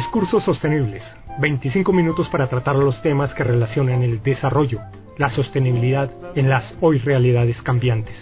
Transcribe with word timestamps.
Discursos 0.00 0.42
sostenibles. 0.42 1.04
25 1.40 1.92
minutos 1.92 2.30
para 2.30 2.46
tratar 2.46 2.74
los 2.74 3.02
temas 3.02 3.34
que 3.34 3.44
relacionan 3.44 4.02
el 4.02 4.22
desarrollo, 4.22 4.80
la 5.18 5.28
sostenibilidad 5.28 6.10
en 6.34 6.48
las 6.48 6.74
hoy 6.80 6.96
realidades 7.00 7.60
cambiantes. 7.60 8.16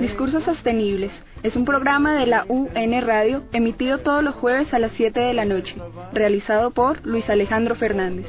Discursos 0.00 0.44
Sostenibles 0.44 1.12
es 1.42 1.56
un 1.56 1.66
programa 1.66 2.14
de 2.14 2.24
la 2.24 2.46
UN 2.48 3.02
Radio 3.02 3.42
emitido 3.52 3.98
todos 3.98 4.24
los 4.24 4.34
jueves 4.34 4.72
a 4.72 4.78
las 4.78 4.92
7 4.92 5.20
de 5.20 5.34
la 5.34 5.44
noche, 5.44 5.76
realizado 6.14 6.70
por 6.70 7.04
Luis 7.04 7.28
Alejandro 7.28 7.74
Fernández. 7.74 8.26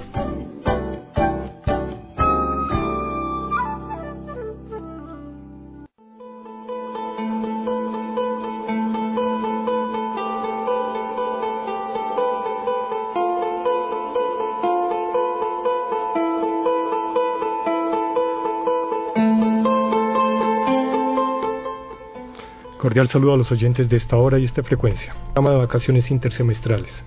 Cordial 22.98 23.12
saludo 23.12 23.34
a 23.36 23.38
los 23.38 23.52
oyentes 23.52 23.90
de 23.90 23.96
esta 23.96 24.18
hora 24.18 24.40
y 24.40 24.46
esta 24.46 24.64
frecuencia. 24.64 25.14
Programa 25.14 25.52
de 25.52 25.58
vacaciones 25.58 26.10
intersemestrales. 26.10 27.06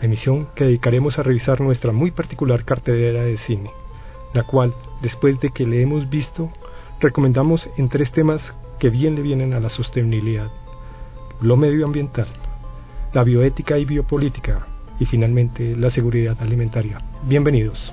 Emisión 0.00 0.48
que 0.54 0.64
dedicaremos 0.64 1.18
a 1.18 1.22
revisar 1.22 1.60
nuestra 1.60 1.92
muy 1.92 2.10
particular 2.10 2.64
cartelera 2.64 3.20
de 3.20 3.36
cine, 3.36 3.70
la 4.32 4.44
cual, 4.44 4.74
después 5.02 5.38
de 5.38 5.50
que 5.50 5.66
le 5.66 5.82
hemos 5.82 6.08
visto, 6.08 6.50
recomendamos 7.00 7.68
en 7.76 7.90
tres 7.90 8.12
temas 8.12 8.54
que 8.78 8.88
bien 8.88 9.14
le 9.14 9.20
vienen 9.20 9.52
a 9.52 9.60
la 9.60 9.68
sostenibilidad. 9.68 10.50
Lo 11.42 11.58
medioambiental, 11.58 12.28
la 13.12 13.22
bioética 13.22 13.76
y 13.76 13.84
biopolítica, 13.84 14.68
y 14.98 15.04
finalmente 15.04 15.76
la 15.76 15.90
seguridad 15.90 16.40
alimentaria. 16.40 16.98
Bienvenidos. 17.24 17.92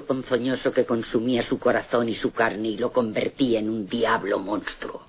Ponzoñoso 0.00 0.72
que 0.72 0.84
consumía 0.84 1.42
su 1.42 1.58
corazón 1.58 2.08
y 2.08 2.14
su 2.14 2.32
carne 2.32 2.68
y 2.68 2.78
lo 2.78 2.90
convertía 2.90 3.60
en 3.60 3.68
un 3.68 3.86
diablo 3.86 4.38
monstruo. 4.38 5.02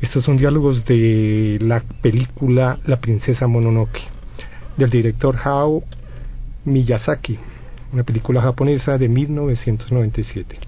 Estos 0.00 0.24
son 0.24 0.36
diálogos 0.36 0.84
de 0.84 1.58
la 1.60 1.82
película 2.00 2.78
La 2.86 3.00
princesa 3.00 3.48
Mononoke, 3.48 4.00
del 4.76 4.90
director 4.90 5.36
Hao 5.42 5.82
Miyazaki, 6.64 7.36
una 7.92 8.04
película 8.04 8.40
japonesa 8.40 8.96
de 8.96 9.08
1997. 9.08 10.58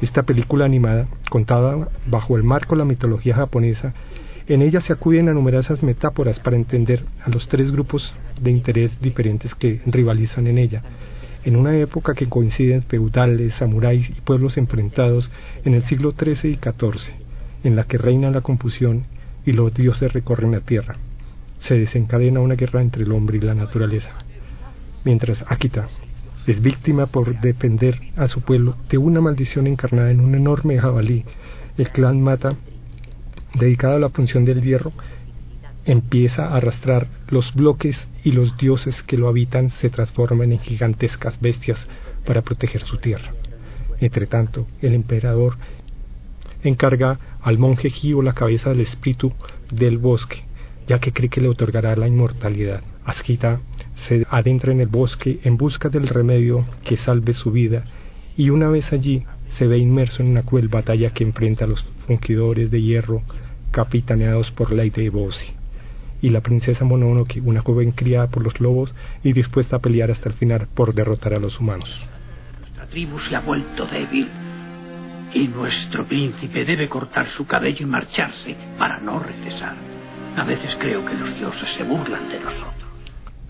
Esta 0.00 0.22
película 0.22 0.64
animada, 0.64 1.08
contada 1.28 1.88
bajo 2.06 2.36
el 2.36 2.42
marco 2.42 2.74
de 2.74 2.78
la 2.78 2.84
mitología 2.84 3.34
japonesa, 3.34 3.92
en 4.46 4.62
ella 4.62 4.80
se 4.80 4.92
acuden 4.92 5.28
a 5.28 5.34
numerosas 5.34 5.82
metáforas 5.82 6.40
para 6.40 6.56
entender 6.56 7.04
a 7.22 7.30
los 7.30 7.48
tres 7.48 7.70
grupos 7.70 8.14
de 8.40 8.50
interés 8.50 9.00
diferentes 9.00 9.54
que 9.54 9.80
rivalizan 9.86 10.46
en 10.46 10.58
ella, 10.58 10.82
en 11.44 11.56
una 11.56 11.76
época 11.76 12.14
que 12.14 12.28
coinciden 12.28 12.82
feudales, 12.82 13.54
samuráis 13.54 14.08
y 14.08 14.20
pueblos 14.20 14.56
enfrentados 14.56 15.30
en 15.64 15.74
el 15.74 15.84
siglo 15.84 16.12
XIII 16.12 16.52
y 16.52 16.56
XIV, 16.56 17.12
en 17.64 17.76
la 17.76 17.84
que 17.84 17.98
reina 17.98 18.30
la 18.30 18.40
confusión 18.40 19.04
y 19.44 19.52
los 19.52 19.74
dioses 19.74 20.12
recorren 20.12 20.52
la 20.52 20.60
tierra. 20.60 20.96
Se 21.58 21.78
desencadena 21.78 22.40
una 22.40 22.54
guerra 22.54 22.82
entre 22.82 23.04
el 23.04 23.12
hombre 23.12 23.38
y 23.38 23.40
la 23.40 23.54
naturaleza. 23.54 24.12
Mientras 25.04 25.44
Akita 25.48 25.88
es 26.46 26.60
víctima 26.60 27.06
por 27.06 27.40
defender 27.40 28.00
a 28.16 28.28
su 28.28 28.40
pueblo 28.40 28.76
de 28.88 28.98
una 28.98 29.20
maldición 29.20 29.66
encarnada 29.66 30.10
en 30.10 30.20
un 30.20 30.34
enorme 30.34 30.78
jabalí, 30.78 31.24
el 31.76 31.90
clan 31.90 32.22
Mata, 32.22 32.56
dedicado 33.54 33.96
a 33.96 33.98
la 33.98 34.10
función 34.10 34.44
del 34.44 34.62
hierro, 34.62 34.92
empieza 35.86 36.46
a 36.48 36.56
arrastrar 36.56 37.08
los 37.28 37.54
bloques 37.54 38.08
y 38.22 38.32
los 38.32 38.56
dioses 38.56 39.02
que 39.02 39.18
lo 39.18 39.28
habitan 39.28 39.70
se 39.70 39.90
transforman 39.90 40.52
en 40.52 40.58
gigantescas 40.58 41.40
bestias 41.40 41.86
para 42.24 42.42
proteger 42.42 42.82
su 42.82 42.98
tierra. 42.98 43.32
Entretanto, 44.00 44.66
el 44.80 44.94
emperador 44.94 45.56
encarga 46.62 47.18
al 47.42 47.58
monje 47.58 47.90
Gio 47.90 48.22
la 48.22 48.32
cabeza 48.32 48.70
del 48.70 48.80
espíritu 48.80 49.32
del 49.70 49.98
bosque, 49.98 50.44
ya 50.86 50.98
que 50.98 51.12
cree 51.12 51.28
que 51.28 51.40
le 51.40 51.48
otorgará 51.48 51.94
la 51.96 52.08
inmortalidad. 52.08 52.82
Asquita 53.04 53.60
se 53.94 54.26
adentra 54.30 54.72
en 54.72 54.80
el 54.80 54.88
bosque 54.88 55.40
en 55.44 55.58
busca 55.58 55.90
del 55.90 56.08
remedio 56.08 56.64
que 56.84 56.96
salve 56.96 57.34
su 57.34 57.52
vida 57.52 57.84
y 58.36 58.48
una 58.48 58.68
vez 58.68 58.92
allí 58.92 59.24
se 59.50 59.66
ve 59.66 59.78
inmerso 59.78 60.22
en 60.22 60.30
una 60.30 60.42
cruel 60.42 60.68
batalla 60.68 61.10
que 61.10 61.22
enfrenta 61.22 61.66
a 61.66 61.68
los 61.68 61.84
fungidores 62.06 62.70
de 62.70 62.80
hierro 62.80 63.22
capitaneados 63.70 64.50
por 64.50 64.72
Lady 64.72 65.10
Bossi 65.10 65.52
y 66.24 66.30
la 66.30 66.40
princesa 66.40 66.86
Mononoke, 66.86 67.42
una 67.44 67.60
joven 67.60 67.92
criada 67.92 68.30
por 68.30 68.42
los 68.42 68.58
lobos 68.58 68.94
y 69.22 69.34
dispuesta 69.34 69.76
a 69.76 69.78
pelear 69.80 70.10
hasta 70.10 70.30
el 70.30 70.34
final 70.34 70.68
por 70.74 70.94
derrotar 70.94 71.34
a 71.34 71.38
los 71.38 71.60
humanos. 71.60 71.90
Nuestra 72.60 72.86
tribu 72.86 73.18
se 73.18 73.36
ha 73.36 73.40
vuelto 73.40 73.84
débil 73.84 74.26
y 75.34 75.48
nuestro 75.48 76.06
príncipe 76.06 76.64
debe 76.64 76.88
cortar 76.88 77.26
su 77.26 77.46
cabello 77.46 77.82
y 77.82 77.90
marcharse 77.90 78.56
para 78.78 79.00
no 79.00 79.18
regresar. 79.18 79.76
A 80.34 80.44
veces 80.44 80.70
creo 80.80 81.04
que 81.04 81.12
los 81.12 81.34
dioses 81.34 81.68
se 81.68 81.82
burlan 81.82 82.26
de 82.30 82.40
nosotros. 82.40 82.88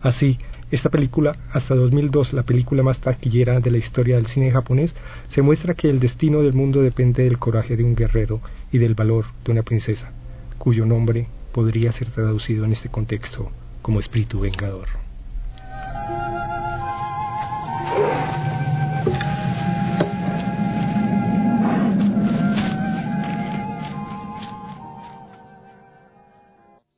Así, 0.02 0.36
esta 0.72 0.90
película, 0.90 1.36
hasta 1.52 1.76
2002 1.76 2.32
la 2.32 2.42
película 2.42 2.82
más 2.82 2.98
taquillera 2.98 3.60
de 3.60 3.70
la 3.70 3.78
historia 3.78 4.16
del 4.16 4.26
cine 4.26 4.50
japonés, 4.50 4.96
se 5.28 5.42
muestra 5.42 5.74
que 5.74 5.88
el 5.88 6.00
destino 6.00 6.42
del 6.42 6.54
mundo 6.54 6.82
depende 6.82 7.22
del 7.22 7.38
coraje 7.38 7.76
de 7.76 7.84
un 7.84 7.94
guerrero 7.94 8.40
y 8.72 8.78
del 8.78 8.96
valor 8.96 9.26
de 9.44 9.52
una 9.52 9.62
princesa, 9.62 10.10
cuyo 10.58 10.84
nombre 10.84 11.28
podría 11.54 11.92
ser 11.92 12.10
traducido 12.10 12.64
en 12.64 12.72
este 12.72 12.88
contexto 12.88 13.48
como 13.80 14.00
espíritu 14.00 14.40
vengador. 14.40 14.88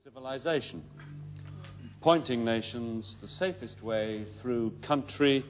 Civilization, 0.02 0.82
pointing 2.00 2.42
nations 2.42 3.18
the 3.20 3.28
safest 3.28 3.82
way 3.82 4.26
through 4.40 4.72
country. 4.80 5.44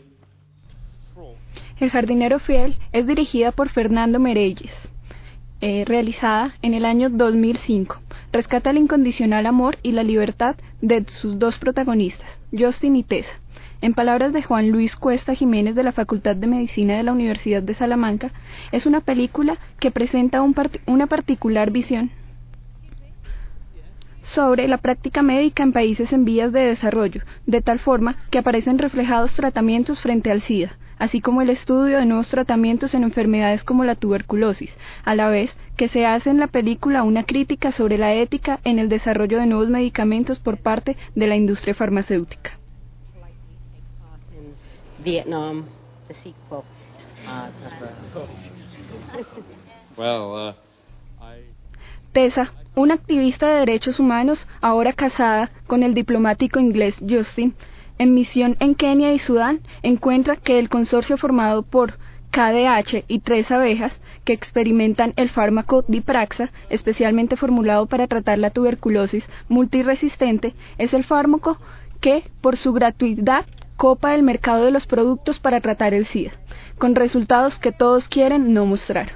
El 1.79 1.91
jardinero 1.91 2.41
fiel 2.41 2.77
es 2.93 3.07
dirigida 3.07 3.53
por 3.53 3.69
Fernando 3.69 4.19
Merelles, 4.19 4.91
eh, 5.61 5.85
realizada 5.87 6.53
en 6.61 6.75
el 6.75 6.85
año 6.85 7.09
2005 7.09 8.06
rescata 8.33 8.71
el 8.71 8.79
incondicional 8.79 9.47
amor 9.47 9.79
y 9.83 9.93
la 9.93 10.03
libertad 10.03 10.57
de 10.81 11.05
sus 11.09 11.39
dos 11.39 11.59
protagonistas, 11.59 12.41
Justin 12.57 12.97
y 12.97 13.03
Tessa. 13.03 13.35
En 13.81 13.95
palabras 13.95 14.33
de 14.33 14.43
Juan 14.43 14.71
Luis 14.71 14.97
Cuesta 14.97 15.35
Jiménez 15.35 15.75
de 15.75 15.83
la 15.83 15.93
Facultad 15.93 16.37
de 16.37 16.47
Medicina 16.47 16.97
de 16.97 17.03
la 17.03 17.13
Universidad 17.13 17.63
de 17.63 17.75
Salamanca, 17.75 18.31
es 18.73 18.87
una 18.87 19.01
película 19.01 19.59
que 19.79 19.91
presenta 19.91 20.43
una 20.43 21.07
particular 21.07 21.71
visión 21.71 22.11
sobre 24.23 24.67
la 24.67 24.79
práctica 24.79 25.23
médica 25.23 25.63
en 25.63 25.73
países 25.73 26.13
en 26.13 26.25
vías 26.25 26.53
de 26.53 26.61
desarrollo, 26.61 27.23
de 27.47 27.61
tal 27.61 27.79
forma 27.79 28.17
que 28.31 28.39
aparecen 28.39 28.79
reflejados 28.79 29.37
tratamientos 29.37 30.01
frente 30.01 30.31
al 30.31 30.41
SIDA, 30.41 30.77
así 30.99 31.21
como 31.21 31.43
el 31.43 31.51
estudio 31.51 31.99
de 31.99 32.07
nuevos 32.07 32.29
tratamientos 32.29 32.95
en 32.95 33.03
enfermedades 33.03 33.65
como 33.65 33.85
la 33.85 33.95
tuberculosis, 33.95 34.77
a 35.05 35.15
la 35.15 35.29
vez 35.29 35.59
que 35.77 35.89
se 35.89 36.07
hace 36.07 36.31
en 36.31 36.39
la 36.39 36.47
película 36.47 37.03
una 37.03 37.25
crítica 37.25 37.73
sobre 37.73 37.99
la 37.99 38.13
ética 38.15 38.61
en 38.65 38.79
el 38.79 38.89
desarrollo 38.89 39.39
de 39.39 39.47
nuevos 39.47 39.69
medicamentos 39.69 40.39
por 40.39 40.59
parte 40.59 40.97
de 41.15 41.27
la 41.27 41.37
industria 41.37 41.75
farmacéutica. 41.75 42.59
Tessa, 52.13 52.53
una 52.75 52.95
activista 52.95 53.49
de 53.49 53.61
derechos 53.61 54.01
humanos, 54.01 54.49
ahora 54.61 54.93
casada 54.93 55.51
con 55.67 55.83
el 55.83 55.95
diplomático 55.95 56.59
inglés 56.59 57.03
Justin, 57.07 57.55
en 57.99 58.15
misión 58.15 58.57
en 58.61 58.75
Kenia 58.75 59.13
y 59.13 59.19
Sudán, 59.19 59.61
encuentra 59.83 60.37
que 60.37 60.59
el 60.59 60.69
consorcio 60.69 61.17
formado 61.17 61.63
por 61.63 61.99
KDH 62.31 63.05
y 63.09 63.21
tres 63.21 63.51
abejas 63.51 64.01
que 64.25 64.33
experimentan 64.33 65.15
el 65.17 65.31
fármaco 65.31 65.85
Dipraxa, 65.89 66.51
especialmente 66.69 67.37
formulado 67.37 67.87
para 67.87 68.07
tratar 68.07 68.39
la 68.39 68.51
tuberculosis 68.51 69.29
multiresistente, 69.49 70.55
es 70.77 70.93
el 70.93 71.05
fármaco 71.05 71.59
que, 72.01 72.25
por 72.43 72.57
su 72.57 72.73
gratuidad, 72.73 73.47
copa 73.77 74.15
el 74.15 74.23
mercado 74.23 74.65
de 74.65 74.71
los 74.71 74.87
productos 74.87 75.39
para 75.39 75.61
tratar 75.61 75.95
el 75.95 76.07
SIDA, 76.07 76.33
con 76.79 76.95
resultados 76.95 77.59
que 77.59 77.73
todos 77.73 78.09
quieren 78.09 78.53
no 78.53 78.67
mostrar. 78.67 79.13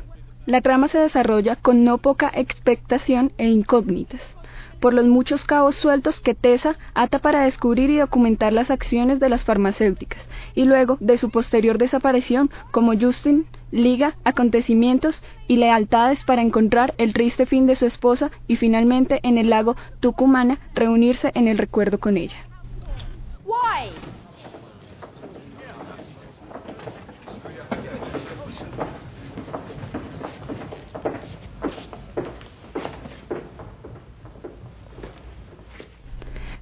La 0.47 0.63
trama 0.63 0.89
se 0.89 0.99
desarrolla 0.99 1.57
con 1.57 1.85
no 1.85 1.99
poca 1.99 2.31
expectación 2.35 3.33
e 3.37 3.49
incógnitas 3.49 4.40
por 4.81 4.95
los 4.95 5.07
muchos 5.07 5.45
cabos 5.45 5.77
sueltos 5.77 6.21
que 6.21 6.35
Tessa 6.35 6.77
ata 6.95 7.19
para 7.19 7.45
descubrir 7.45 7.91
y 7.91 7.99
documentar 7.99 8.53
las 8.53 8.71
acciones 8.71 9.21
de 9.21 9.29
las 9.29 9.45
farmacéuticas, 9.45 10.29
y 10.55 10.65
luego 10.65 10.97
de 11.01 11.19
su 11.19 11.31
posterior 11.31 11.79
desaparición, 11.79 12.51
como 12.71 12.99
Justin 12.99 13.47
liga 13.71 14.15
acontecimientos 14.25 15.23
y 15.47 15.57
lealtades 15.57 16.25
para 16.25 16.43
encontrar 16.43 16.95
el 16.99 17.13
triste 17.13 17.47
fin 17.47 17.67
de 17.67 17.77
su 17.77 17.87
esposa 17.87 18.31
y 18.49 18.57
finalmente 18.57 19.21
en 19.23 19.39
el 19.39 19.51
lago 19.51 19.77
Tucumana 20.01 20.59
reunirse 20.75 21.31
en 21.35 21.47
el 21.47 21.59
recuerdo 21.59 21.99
con 21.99 22.17
ella. 22.17 22.50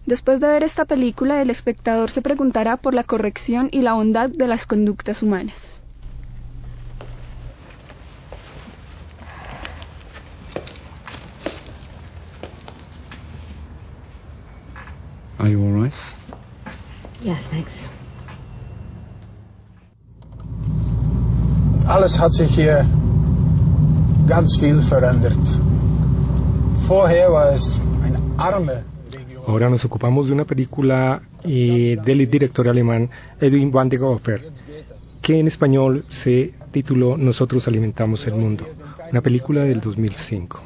Después 0.09 0.41
de 0.41 0.47
ver 0.47 0.63
esta 0.63 0.87
película, 0.87 1.43
el 1.43 1.51
espectador 1.51 2.11
se 2.11 2.23
preguntará 2.23 2.79
por 2.79 2.95
la 2.95 3.05
corrección 3.05 3.69
y 3.71 3.83
la 3.83 3.93
bondad 3.93 4.31
de 4.31 4.47
las 4.47 4.65
conductas 4.65 5.23
humanas. 5.23 5.83
Are 15.39 15.51
you 15.51 15.63
all 15.63 15.75
right? 15.75 15.93
Yes, 17.23 17.45
thanks. 17.51 17.75
Alles 21.87 22.19
hat 22.19 22.33
sich 22.33 22.51
hier 22.55 22.87
ganz 24.27 24.59
viel 24.59 24.81
verändert. 24.89 25.37
Vorher 26.87 27.31
war 27.31 27.53
es 27.53 27.79
arme 28.39 28.88
Ahora 29.49 29.71
nos 29.71 29.83
ocupamos 29.83 30.27
de 30.27 30.35
una 30.35 30.45
película 30.45 31.23
eh, 31.43 31.97
del 32.05 32.31
director 32.31 32.69
alemán 32.69 33.09
Edwin 33.41 33.73
van 33.73 33.89
der 33.89 33.99
Gogher, 33.99 34.43
que 35.23 35.41
en 35.41 35.47
español 35.47 36.05
se 36.11 36.53
tituló 36.71 37.17
Nosotros 37.17 37.67
alimentamos 37.67 38.27
el 38.27 38.35
mundo, 38.35 38.67
una 39.11 39.23
película 39.23 39.63
del 39.63 39.81
2005. 39.81 40.63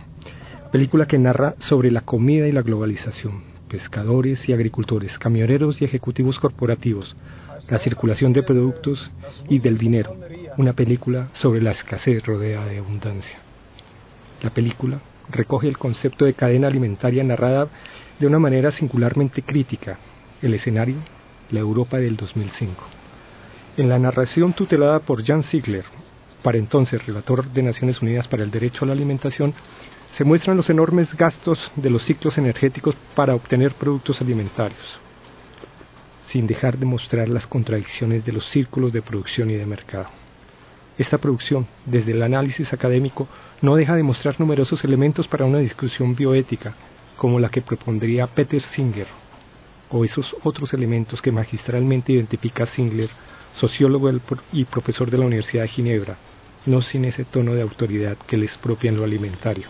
Película 0.73 1.07
que 1.07 1.17
narra 1.17 1.55
sobre 1.59 1.93
la 1.93 2.01
comida 2.01 2.49
y 2.49 2.51
la 2.51 2.63
globalización, 2.63 3.45
pescadores 3.69 4.49
y 4.49 4.53
agricultores, 4.53 5.17
camioneros 5.17 5.81
y 5.81 5.85
ejecutivos 5.85 6.41
corporativos, 6.41 7.15
la 7.71 7.79
circulación 7.79 8.33
de 8.33 8.43
productos 8.43 9.13
y 9.49 9.61
del 9.61 9.79
dinero, 9.79 10.17
una 10.57 10.73
película 10.73 11.29
sobre 11.35 11.63
la 11.63 11.71
escasez 11.71 12.27
rodeada 12.27 12.67
de 12.67 12.79
abundancia. 12.79 13.39
La 14.43 14.51
película 14.51 14.99
recoge 15.31 15.69
el 15.69 15.79
concepto 15.79 16.25
de 16.25 16.35
cadena 16.35 16.67
alimentaria 16.67 17.23
narrada 17.23 17.69
de 18.23 18.29
una 18.29 18.39
manera 18.39 18.71
singularmente 18.71 19.43
crítica 19.43 19.99
el 20.41 20.55
escenario, 20.55 20.95
la 21.51 21.59
Europa 21.59 21.99
del 21.99 22.17
2005. 22.17 22.81
En 23.77 23.89
la 23.89 23.99
narración 23.99 24.53
tutelada 24.53 25.01
por 25.01 25.25
Jan 25.25 25.43
Ziegler, 25.43 25.85
para 26.41 26.57
entonces 26.57 27.05
relator 27.05 27.51
de 27.51 27.65
Naciones 27.65 28.01
Unidas 28.01 28.29
para 28.29 28.45
el 28.45 28.53
Derecho 28.53 28.85
a 28.85 28.87
la 28.87 28.93
Alimentación, 28.93 29.53
se 30.13 30.23
muestran 30.23 30.57
los 30.57 30.71
enormes 30.71 31.13
gastos 31.17 31.73
de 31.75 31.91
los 31.91 32.05
ciclos 32.05 32.39
energéticos 32.39 32.95
para 33.17 33.35
obtener 33.35 33.73
productos 33.73 34.21
alimentarios, 34.21 35.01
sin 36.25 36.47
dejar 36.47 36.79
de 36.79 36.87
mostrar 36.87 37.29
las 37.29 37.49
contradicciones 37.49 38.25
de 38.25 38.31
los 38.31 38.47
círculos 38.47 38.93
de 38.93 39.03
producción 39.03 39.51
y 39.51 39.55
de 39.55 39.67
mercado. 39.67 40.07
Esta 40.97 41.19
producción, 41.19 41.67
desde 41.87 42.13
el 42.13 42.23
análisis 42.23 42.73
académico, 42.73 43.27
no 43.63 43.75
deja 43.75 43.97
de 43.97 44.05
mostrar 44.05 44.39
numerosos 44.39 44.85
elementos 44.85 45.27
para 45.27 45.45
una 45.45 45.59
discusión 45.59 46.15
bioética 46.15 46.77
como 47.23 47.39
la 47.39 47.51
que 47.51 47.63
propondría 47.63 48.27
Peter 48.27 48.61
Singer, 48.61 49.07
o 49.91 50.05
esos 50.05 50.35
otros 50.43 50.75
elementos 50.75 51.23
que 51.23 51.31
magistralmente 51.31 52.11
identifica 52.11 52.67
Singer, 52.67 53.11
sociólogo 53.55 54.11
y 54.53 54.65
profesor 54.65 55.09
de 55.09 55.19
la 55.19 55.27
Universidad 55.27 55.63
de 55.63 55.69
Ginebra, 55.69 56.17
no 56.67 56.83
sin 56.83 57.05
ese 57.05 57.25
tono 57.25 57.55
de 57.55 57.63
autoridad 57.63 58.17
que 58.27 58.37
les 58.37 58.59
propia 58.59 58.89
en 58.89 58.97
lo 58.97 59.05
alimentario. 59.05 59.69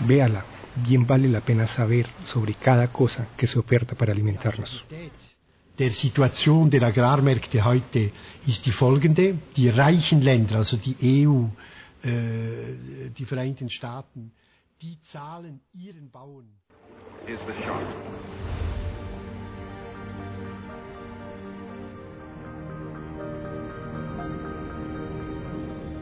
Véala, 0.00 0.44
bien 0.86 1.06
vale 1.06 1.28
la 1.28 1.40
pena 1.40 1.66
saber 1.66 2.06
sobre 2.24 2.54
cada 2.54 2.88
cosa 2.92 3.28
que 3.36 3.46
se 3.46 3.58
oferta 3.58 3.94
para 3.94 4.12
alimentarnos. 4.12 4.84
Der 5.78 5.92
Situation 5.92 6.68
der 6.68 6.82
Agrarmärkte 6.82 7.64
heute 7.64 8.10
ist 8.46 8.66
die 8.66 8.72
folgende. 8.72 9.38
Die 9.56 9.68
reichen 9.68 10.20
Länder, 10.20 10.56
also 10.56 10.76
die 10.76 10.96
EU, 11.26 11.44
äh, 12.02 13.10
die 13.16 13.24
Vereinigten 13.24 13.70
Staaten, 13.70 14.32
die 14.82 14.98
zahlen 15.02 15.60
ihren 15.74 16.10
Bauern. 16.10 16.48
Is 17.26 17.38
the 17.46 17.52
shark. 17.62 17.86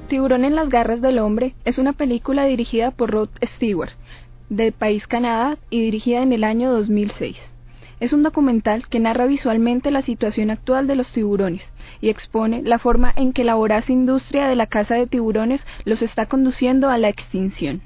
Tiburón 0.09 0.45
en 0.45 0.55
las 0.55 0.69
garras 0.69 1.01
del 1.03 1.19
hombre 1.19 1.55
es 1.65 1.79
una 1.79 1.93
película 1.93 2.45
dirigida 2.45 2.93
por 2.93 3.11
Rod 3.11 3.29
Stewart, 3.43 3.91
del 4.49 4.73
país 4.73 5.07
Canadá 5.07 5.59
y 5.71 5.81
dirigida 5.81 6.23
en 6.23 6.33
el 6.33 6.45
año 6.45 6.73
2006. 6.73 7.55
Es 7.99 8.13
un 8.13 8.23
documental 8.23 8.89
que 8.89 9.01
narra 9.01 9.27
visualmente 9.27 9.91
la 9.91 10.03
situación 10.03 10.51
actual 10.51 10.87
de 10.87 10.97
los 10.97 11.13
tiburones 11.13 11.73
y 12.03 12.11
expone 12.11 12.63
la 12.63 12.79
forma 12.79 13.13
en 13.17 13.33
que 13.33 13.43
la 13.43 13.55
voraz 13.55 13.89
industria 13.89 14.47
de 14.47 14.57
la 14.57 14.67
caza 14.67 14.97
de 14.97 15.07
tiburones 15.07 15.67
los 15.85 16.03
está 16.03 16.27
conduciendo 16.27 16.91
a 16.91 16.99
la 16.99 17.09
extinción. 17.09 17.81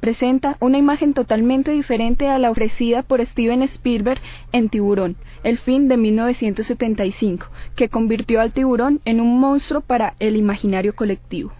Presenta 0.00 0.56
una 0.60 0.78
imagen 0.78 1.14
totalmente 1.14 1.70
diferente 1.70 2.28
a 2.28 2.38
la 2.38 2.50
ofrecida 2.50 3.02
por 3.02 3.24
Steven 3.24 3.62
Spielberg 3.62 4.20
en 4.52 4.68
Tiburón, 4.68 5.16
el 5.42 5.58
fin 5.58 5.88
de 5.88 5.96
1975, 5.96 7.46
que 7.76 7.88
convirtió 7.88 8.40
al 8.40 8.52
tiburón 8.52 9.00
en 9.04 9.20
un 9.20 9.38
monstruo 9.38 9.80
para 9.80 10.14
el 10.18 10.36
imaginario 10.36 10.94
colectivo. 10.94 11.52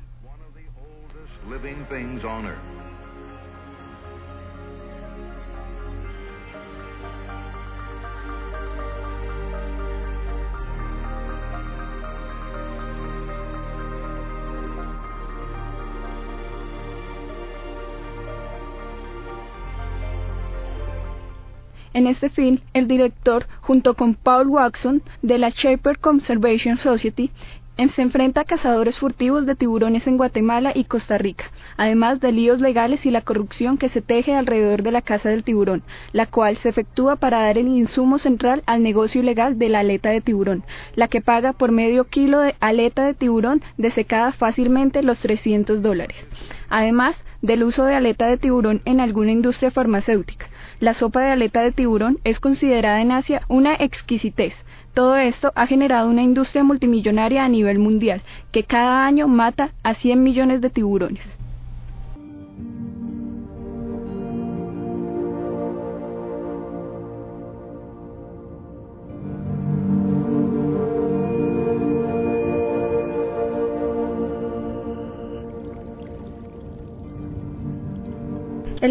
En 21.96 22.06
este 22.06 22.28
fin, 22.28 22.60
el 22.74 22.88
director, 22.88 23.46
junto 23.62 23.94
con 23.94 24.12
Paul 24.12 24.48
Watson 24.48 25.02
de 25.22 25.38
la 25.38 25.48
Shaper 25.48 25.98
Conservation 25.98 26.76
Society, 26.76 27.30
em, 27.78 27.88
se 27.88 28.02
enfrenta 28.02 28.42
a 28.42 28.44
cazadores 28.44 28.98
furtivos 28.98 29.46
de 29.46 29.54
tiburones 29.54 30.06
en 30.06 30.18
Guatemala 30.18 30.72
y 30.74 30.84
Costa 30.84 31.16
Rica, 31.16 31.46
además 31.78 32.20
de 32.20 32.32
líos 32.32 32.60
legales 32.60 33.06
y 33.06 33.10
la 33.10 33.22
corrupción 33.22 33.78
que 33.78 33.88
se 33.88 34.02
teje 34.02 34.34
alrededor 34.34 34.82
de 34.82 34.92
la 34.92 35.00
caza 35.00 35.30
del 35.30 35.42
tiburón, 35.42 35.84
la 36.12 36.26
cual 36.26 36.58
se 36.58 36.68
efectúa 36.68 37.16
para 37.16 37.40
dar 37.40 37.56
el 37.56 37.68
insumo 37.68 38.18
central 38.18 38.62
al 38.66 38.82
negocio 38.82 39.22
ilegal 39.22 39.58
de 39.58 39.70
la 39.70 39.78
aleta 39.78 40.10
de 40.10 40.20
tiburón, 40.20 40.64
la 40.96 41.08
que 41.08 41.22
paga 41.22 41.54
por 41.54 41.72
medio 41.72 42.04
kilo 42.04 42.40
de 42.40 42.56
aleta 42.60 43.06
de 43.06 43.14
tiburón 43.14 43.62
desecada 43.78 44.32
fácilmente 44.32 45.02
los 45.02 45.20
300 45.20 45.80
dólares, 45.80 46.28
además 46.68 47.24
del 47.40 47.62
uso 47.62 47.86
de 47.86 47.94
aleta 47.94 48.26
de 48.26 48.36
tiburón 48.36 48.82
en 48.84 49.00
alguna 49.00 49.32
industria 49.32 49.70
farmacéutica, 49.70 50.48
la 50.80 50.94
sopa 50.94 51.22
de 51.22 51.30
aleta 51.30 51.60
de 51.60 51.72
tiburón 51.72 52.18
es 52.24 52.40
considerada 52.40 53.00
en 53.00 53.12
Asia 53.12 53.42
una 53.48 53.74
exquisitez. 53.74 54.64
Todo 54.94 55.16
esto 55.16 55.52
ha 55.54 55.66
generado 55.66 56.08
una 56.08 56.22
industria 56.22 56.64
multimillonaria 56.64 57.44
a 57.44 57.48
nivel 57.48 57.78
mundial, 57.78 58.22
que 58.52 58.64
cada 58.64 59.06
año 59.06 59.28
mata 59.28 59.70
a 59.82 59.94
100 59.94 60.22
millones 60.22 60.60
de 60.60 60.70
tiburones. 60.70 61.38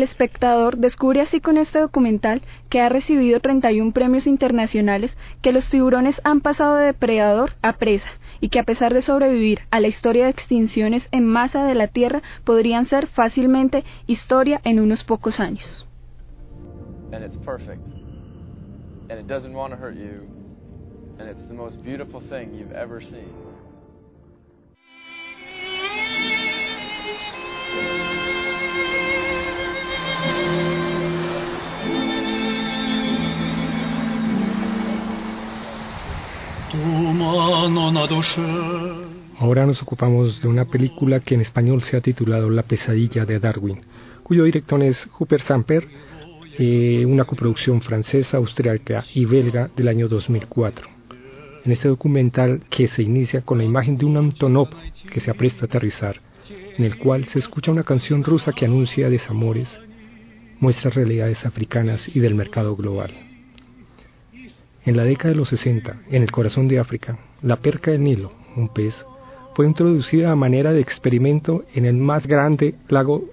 Espectador 0.05 0.77
descubre 0.77 1.21
así 1.21 1.41
con 1.41 1.57
este 1.57 1.79
documental, 1.79 2.41
que 2.69 2.79
ha 2.79 2.87
recibido 2.89 3.39
31 3.39 3.91
premios 3.91 4.27
internacionales, 4.27 5.17
que 5.41 5.51
los 5.51 5.69
tiburones 5.69 6.21
han 6.23 6.41
pasado 6.41 6.75
de 6.77 6.85
depredador 6.85 7.53
a 7.61 7.73
presa 7.73 8.09
y 8.39 8.49
que 8.49 8.59
a 8.59 8.63
pesar 8.63 8.93
de 8.93 9.01
sobrevivir 9.01 9.59
a 9.71 9.79
la 9.79 9.87
historia 9.87 10.25
de 10.25 10.31
extinciones 10.31 11.09
en 11.11 11.25
masa 11.25 11.65
de 11.65 11.75
la 11.75 11.87
Tierra, 11.87 12.21
podrían 12.43 12.85
ser 12.85 13.07
fácilmente 13.07 13.83
historia 14.07 14.61
en 14.63 14.79
unos 14.79 15.03
pocos 15.03 15.39
años. 15.39 15.87
And 17.11 17.23
it's 17.23 17.37
perfect. 17.37 17.87
And 19.09 19.19
it 19.19 19.27
doesn't 19.27 19.53
want 19.53 19.71
to 19.73 19.77
hurt 19.77 19.95
you. 19.95 20.27
And 21.19 21.29
it's 21.29 21.47
the 21.47 21.53
most 21.53 21.83
beautiful 21.83 22.19
thing 22.21 22.53
you've 22.53 22.73
ever 22.73 22.99
seen. 23.01 23.33
Ahora 39.37 39.65
nos 39.65 39.81
ocupamos 39.81 40.41
de 40.41 40.49
una 40.49 40.65
película 40.65 41.21
que 41.21 41.35
en 41.35 41.41
español 41.41 41.81
se 41.81 41.95
ha 41.95 42.01
titulado 42.01 42.49
La 42.49 42.63
pesadilla 42.63 43.25
de 43.25 43.39
Darwin, 43.39 43.81
cuyo 44.21 44.43
director 44.43 44.83
es 44.83 45.07
Hooper 45.13 45.39
Samper, 45.39 45.87
eh, 46.59 47.05
una 47.05 47.23
coproducción 47.23 47.79
francesa, 47.79 48.35
austríaca 48.35 49.05
y 49.13 49.23
belga 49.23 49.69
del 49.75 49.87
año 49.87 50.09
2004. 50.09 50.87
En 51.63 51.71
este 51.71 51.87
documental, 51.87 52.63
que 52.69 52.89
se 52.89 53.01
inicia 53.01 53.41
con 53.43 53.59
la 53.59 53.63
imagen 53.63 53.97
de 53.97 54.05
un 54.05 54.17
Antonov 54.17 54.69
que 55.09 55.21
se 55.21 55.31
apresta 55.31 55.63
a 55.63 55.67
aterrizar, 55.67 56.19
en 56.77 56.83
el 56.83 56.97
cual 56.97 57.25
se 57.25 57.39
escucha 57.39 57.71
una 57.71 57.83
canción 57.83 58.25
rusa 58.25 58.51
que 58.51 58.65
anuncia 58.65 59.09
desamores, 59.09 59.79
muestra 60.59 60.91
realidades 60.91 61.45
africanas 61.45 62.13
y 62.13 62.19
del 62.19 62.35
mercado 62.35 62.75
global. 62.75 63.34
En 64.85 64.95
la 64.95 65.03
década 65.03 65.29
de 65.29 65.35
los 65.35 65.49
60, 65.49 66.01
en 66.11 66.21
el 66.21 66.31
corazón 66.31 66.67
de 66.67 66.77
África, 66.77 67.17
la 67.41 67.55
perca 67.55 67.89
del 67.89 68.03
Nilo, 68.03 68.31
un 68.55 68.69
pez, 68.69 69.03
fue 69.55 69.65
introducida 69.65 70.31
a 70.31 70.35
manera 70.35 70.73
de 70.73 70.81
experimento 70.81 71.65
en 71.73 71.85
el 71.85 71.95
más 71.95 72.27
grande 72.27 72.75
lago 72.87 73.25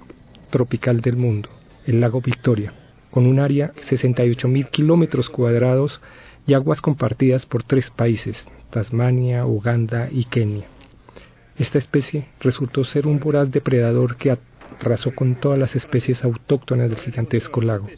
tropical 0.49 1.03
del 1.03 1.17
mundo, 1.17 1.51
el 1.85 2.01
lago 2.01 2.23
Victoria, 2.23 2.73
con 3.11 3.27
un 3.27 3.39
área 3.39 3.69
de 3.69 3.83
68.000 3.83 4.71
kilómetros 4.71 5.29
cuadrados 5.29 6.01
y 6.47 6.55
aguas 6.55 6.81
compartidas 6.81 7.45
por 7.45 7.65
tres 7.65 7.91
países, 7.91 8.47
Tasmania, 8.71 9.45
Uganda 9.45 10.09
y 10.11 10.25
Kenia. 10.25 10.65
Esta 11.59 11.77
especie 11.77 12.29
resultó 12.41 12.83
ser 12.83 13.07
un 13.07 13.21
voraz 13.21 13.51
depredador 13.51 14.17
que 14.17 14.39
arrasó 14.81 15.15
con 15.15 15.35
todas 15.35 15.59
las 15.59 15.77
especies 15.77 16.25
autóctonas 16.25 16.89
del 16.89 16.99
gigantesco 16.99 17.61
lago. 17.61 17.89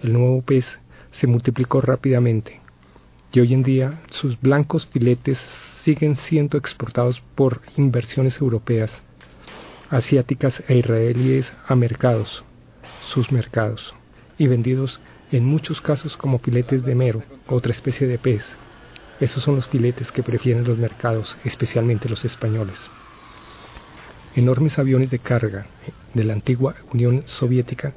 El 0.00 0.12
nuevo 0.12 0.40
pez 0.42 0.78
se 1.10 1.26
multiplicó 1.26 1.80
rápidamente, 1.80 2.60
y 3.32 3.40
hoy 3.40 3.54
en 3.54 3.62
día 3.62 4.00
sus 4.10 4.40
blancos 4.40 4.86
filetes 4.86 5.38
siguen 5.82 6.16
siendo 6.16 6.58
exportados 6.58 7.22
por 7.34 7.60
inversiones 7.76 8.40
europeas, 8.40 9.02
asiáticas 9.90 10.62
e 10.68 10.76
israelíes 10.78 11.52
a 11.66 11.76
mercados, 11.76 12.44
sus 13.08 13.30
mercados, 13.30 13.94
y 14.38 14.46
vendidos 14.46 15.00
en 15.32 15.44
muchos 15.44 15.80
casos 15.80 16.16
como 16.16 16.38
filetes 16.38 16.84
de 16.84 16.94
mero, 16.94 17.22
otra 17.46 17.72
especie 17.72 18.06
de 18.06 18.18
pez. 18.18 18.44
Esos 19.20 19.42
son 19.42 19.56
los 19.56 19.66
filetes 19.66 20.12
que 20.12 20.22
prefieren 20.22 20.64
los 20.64 20.78
mercados, 20.78 21.36
especialmente 21.44 22.08
los 22.08 22.24
españoles. 22.24 22.90
Enormes 24.34 24.78
aviones 24.78 25.10
de 25.10 25.18
carga 25.18 25.66
de 26.12 26.24
la 26.24 26.34
antigua 26.34 26.74
Unión 26.92 27.22
Soviética 27.26 27.94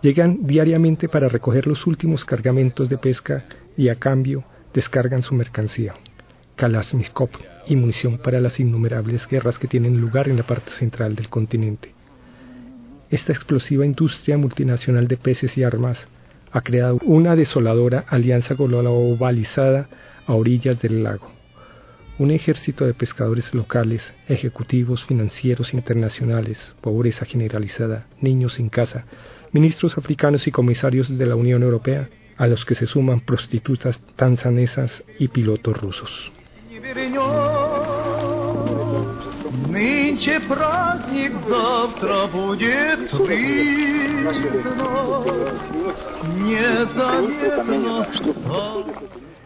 llegan 0.00 0.46
diariamente 0.46 1.08
para 1.08 1.28
recoger 1.28 1.66
los 1.66 1.86
últimos 1.86 2.24
cargamentos 2.24 2.88
de 2.88 2.98
pesca 2.98 3.44
y 3.76 3.88
a 3.88 3.96
cambio 3.96 4.44
descargan 4.74 5.22
su 5.22 5.34
mercancía, 5.34 5.94
Kalashnikov 6.56 7.30
y 7.66 7.76
munición 7.76 8.18
para 8.18 8.40
las 8.40 8.60
innumerables 8.60 9.26
guerras 9.26 9.58
que 9.58 9.68
tienen 9.68 10.00
lugar 10.00 10.28
en 10.28 10.36
la 10.36 10.46
parte 10.46 10.70
central 10.70 11.14
del 11.14 11.28
continente. 11.28 11.94
Esta 13.10 13.32
explosiva 13.32 13.84
industria 13.84 14.38
multinacional 14.38 15.06
de 15.06 15.16
peces 15.16 15.56
y 15.58 15.62
armas 15.62 16.06
ha 16.50 16.60
creado 16.60 16.98
una 17.04 17.36
desoladora 17.36 18.04
alianza 18.08 18.54
globalizada 18.54 19.88
a 20.26 20.34
orillas 20.34 20.80
del 20.80 21.02
lago. 21.02 21.30
Un 22.18 22.30
ejército 22.30 22.86
de 22.86 22.94
pescadores 22.94 23.54
locales, 23.54 24.12
ejecutivos 24.28 25.04
financieros 25.04 25.74
internacionales, 25.74 26.74
pobreza 26.80 27.24
generalizada, 27.24 28.06
niños 28.20 28.54
sin 28.54 28.68
casa, 28.68 29.06
ministros 29.50 29.96
africanos 29.98 30.46
y 30.46 30.50
comisarios 30.50 31.16
de 31.16 31.26
la 31.26 31.36
Unión 31.36 31.62
Europea 31.62 32.08
a 32.36 32.46
los 32.46 32.64
que 32.64 32.74
se 32.74 32.86
suman 32.86 33.20
prostitutas 33.20 34.00
tanzanesas 34.16 35.04
y 35.18 35.28
pilotos 35.28 35.80
rusos. 35.80 36.32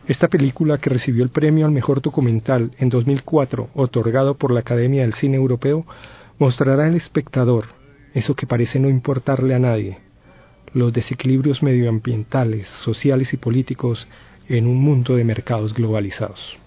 Esta 0.09 0.29
película, 0.29 0.79
que 0.79 0.91
recibió 0.91 1.25
el 1.25 1.31
premio 1.31 1.67
al 1.67 1.73
mejor 1.73 2.01
documental 2.01 2.71
en 2.79 2.89
2004, 2.89 3.71
otorgado 3.75 4.35
por 4.35 4.53
la 4.53 4.61
Academia 4.61 5.03
del 5.03 5.15
Cine 5.15 5.37
Europeo, 5.37 5.85
mostrará 6.39 6.87
al 6.87 6.95
espectador 6.95 7.67
eso 8.15 8.35
que 8.35 8.47
parece 8.47 8.79
no 8.79 8.89
importarle 8.89 9.55
a 9.55 9.59
nadie, 9.59 9.99
los 10.77 10.93
desequilibrios 10.93 11.63
medioambientales, 11.63 12.69
sociales 12.69 13.33
y 13.33 13.39
políticos 13.39 14.07
en 14.47 14.67
un 14.67 14.77
mundo 14.77 15.17
de 15.17 15.25
mercados 15.25 15.73
globalizados. 15.73 16.59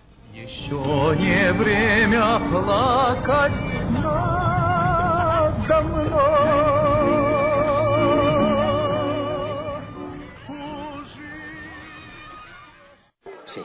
Sí. 13.45 13.63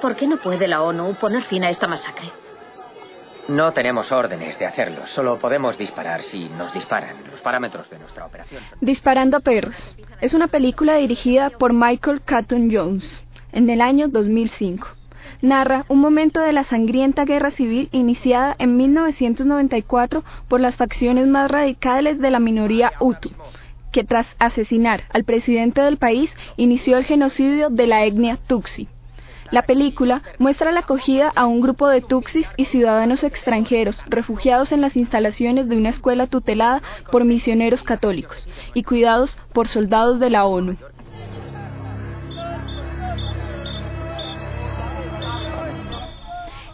¿Por 0.00 0.14
qué 0.14 0.28
no 0.28 0.36
puede 0.36 0.68
la 0.68 0.80
ONU 0.80 1.14
poner 1.14 1.42
fin 1.42 1.64
a 1.64 1.70
esta 1.70 1.88
masacre? 1.88 2.43
No 3.48 3.72
tenemos 3.74 4.10
órdenes 4.10 4.58
de 4.58 4.64
hacerlo, 4.64 5.06
solo 5.06 5.38
podemos 5.38 5.76
disparar 5.76 6.22
si 6.22 6.48
nos 6.48 6.72
disparan 6.72 7.16
los 7.30 7.42
parámetros 7.42 7.90
de 7.90 7.98
nuestra 7.98 8.24
operación. 8.24 8.62
Disparando 8.80 9.36
a 9.36 9.40
perros. 9.40 9.94
Es 10.22 10.32
una 10.32 10.46
película 10.46 10.96
dirigida 10.96 11.50
por 11.50 11.74
Michael 11.74 12.22
Catton 12.22 12.70
Jones 12.72 13.22
en 13.52 13.68
el 13.68 13.82
año 13.82 14.08
2005. 14.08 14.88
Narra 15.42 15.84
un 15.88 16.00
momento 16.00 16.40
de 16.40 16.54
la 16.54 16.64
sangrienta 16.64 17.26
guerra 17.26 17.50
civil 17.50 17.90
iniciada 17.92 18.56
en 18.58 18.78
1994 18.78 20.24
por 20.48 20.60
las 20.60 20.78
facciones 20.78 21.26
más 21.26 21.50
radicales 21.50 22.18
de 22.20 22.30
la 22.30 22.40
minoría 22.40 22.92
Hutu, 22.98 23.30
que 23.92 24.04
tras 24.04 24.36
asesinar 24.38 25.02
al 25.12 25.24
presidente 25.24 25.82
del 25.82 25.98
país 25.98 26.34
inició 26.56 26.96
el 26.96 27.04
genocidio 27.04 27.68
de 27.68 27.86
la 27.86 28.06
etnia 28.06 28.38
Tutsi. 28.46 28.88
La 29.54 29.62
película 29.62 30.20
muestra 30.40 30.72
la 30.72 30.80
acogida 30.80 31.32
a 31.32 31.46
un 31.46 31.60
grupo 31.60 31.86
de 31.86 32.00
tuxis 32.00 32.48
y 32.56 32.64
ciudadanos 32.64 33.22
extranjeros 33.22 34.02
refugiados 34.08 34.72
en 34.72 34.80
las 34.80 34.96
instalaciones 34.96 35.68
de 35.68 35.76
una 35.76 35.90
escuela 35.90 36.26
tutelada 36.26 36.82
por 37.12 37.24
misioneros 37.24 37.84
católicos 37.84 38.48
y 38.74 38.82
cuidados 38.82 39.38
por 39.52 39.68
soldados 39.68 40.18
de 40.18 40.30
la 40.30 40.44
ONU. 40.44 40.76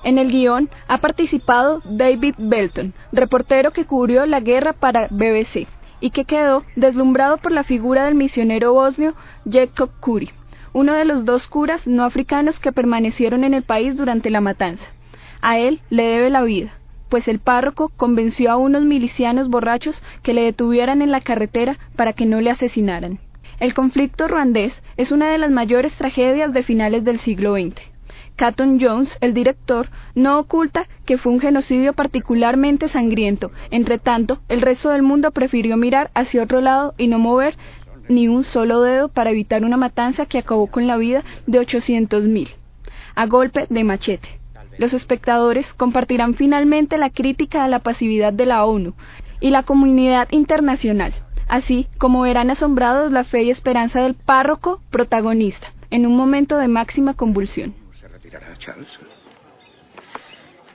En 0.03 0.17
el 0.17 0.31
guion 0.31 0.71
ha 0.89 1.03
participado 1.03 1.83
David 1.85 2.37
Belton, 2.39 2.95
reportero 3.13 3.73
que 3.73 3.85
cubrió 3.85 4.25
la 4.25 4.41
guerra 4.41 4.73
para 4.73 5.09
BBC 5.11 5.67
y 6.01 6.13
que 6.13 6.25
quedó 6.25 6.63
deslumbrado 6.77 7.37
por 7.37 7.53
la 7.53 7.63
figura 7.63 8.07
del 8.07 8.15
misionero 8.15 8.73
bosnio 8.73 9.13
Jacob 9.45 9.91
Kuri 10.01 10.31
uno 10.73 10.95
de 10.95 11.05
los 11.05 11.25
dos 11.25 11.47
curas 11.47 11.87
no 11.87 12.05
africanos 12.05 12.61
que 12.61 12.73
permanecieron 12.73 13.45
en 13.45 13.55
el 13.55 13.62
país 13.62 13.97
durante 13.97 14.31
la 14.31 14.41
matanza. 14.41 14.87
A 15.41 15.59
él 15.59 15.81
le 15.91 16.05
debe 16.05 16.31
la 16.31 16.43
vida, 16.43 16.73
pues 17.09 17.29
el 17.29 17.41
párroco 17.41 17.91
convenció 17.97 18.50
a 18.50 18.57
unos 18.57 18.85
milicianos 18.85 19.49
borrachos 19.49 20.03
que 20.23 20.35
le 20.35 20.43
detuvieran 20.43 21.03
en 21.03 21.11
la 21.11 21.21
carretera 21.21 21.77
para 21.97 22.12
que 22.12 22.27
no 22.27 22.41
le 22.41 22.50
asesinaran. 22.50 23.19
El 23.59 23.75
conflicto 23.75 24.27
ruandés 24.27 24.83
es 24.97 25.12
una 25.12 25.31
de 25.31 25.39
las 25.39 25.50
mayores 25.50 25.95
tragedias 25.95 26.53
de 26.53 26.62
finales 26.62 27.05
del 27.05 27.19
siglo 27.19 27.55
XX. 27.55 27.91
Catton 28.37 28.81
Jones, 28.81 29.19
el 29.21 29.35
director, 29.35 29.91
no 30.15 30.39
oculta 30.39 30.89
que 31.05 31.19
fue 31.19 31.31
un 31.31 31.41
genocidio 31.41 31.93
particularmente 31.93 32.89
sangriento. 32.89 33.50
Entre 33.71 33.99
tanto, 33.99 34.41
el 34.49 34.62
resto 34.62 34.89
del 34.89 35.03
mundo 35.03 35.31
prefirió 35.31 35.77
mirar 35.77 36.11
hacia 36.15 36.43
otro 36.43 36.62
lado 36.62 36.95
y 36.97 37.09
no 37.09 37.19
mover 37.19 37.59
ni 38.11 38.29
un 38.29 38.45
solo 38.45 38.83
dedo 38.83 39.09
para 39.09 39.31
evitar 39.31 39.64
una 39.64 39.76
matanza 39.76 40.26
que 40.26 40.38
acabó 40.38 40.67
con 40.67 40.87
la 40.87 40.97
vida 40.97 41.25
de 41.47 41.61
800.000, 41.61 42.49
a 43.14 43.26
golpe 43.26 43.67
de 43.71 43.85
machete. 43.85 44.40
Los 44.79 44.95
espectadores 44.95 45.73
compartirán 45.73 46.35
finalmente 46.35 46.99
la 46.99 47.11
crítica 47.11 47.64
a 47.64 47.69
la 47.69 47.81
pasividad 47.81 48.33
de 48.33 48.47
la 48.47 48.64
ONU 48.64 48.95
y 49.40 49.50
la 49.50 49.62
comunidad 49.62 50.29
internacional, 50.31 51.12
así 51.49 51.87
como 51.99 52.23
verán 52.23 52.50
asombrados 52.50 53.12
la 53.12 53.25
fe 53.25 53.43
y 53.43 53.50
esperanza 53.50 54.02
del 54.02 54.14
párroco 54.14 54.83
protagonista, 54.90 55.73
en 55.90 56.07
un 56.07 56.17
momento 56.17 56.59
de 56.59 56.69
máxima 56.69 57.14
convulsión. 57.14 57.75
¿Se 58.00 58.09
retirará 58.09 58.57
Charles? 58.57 58.88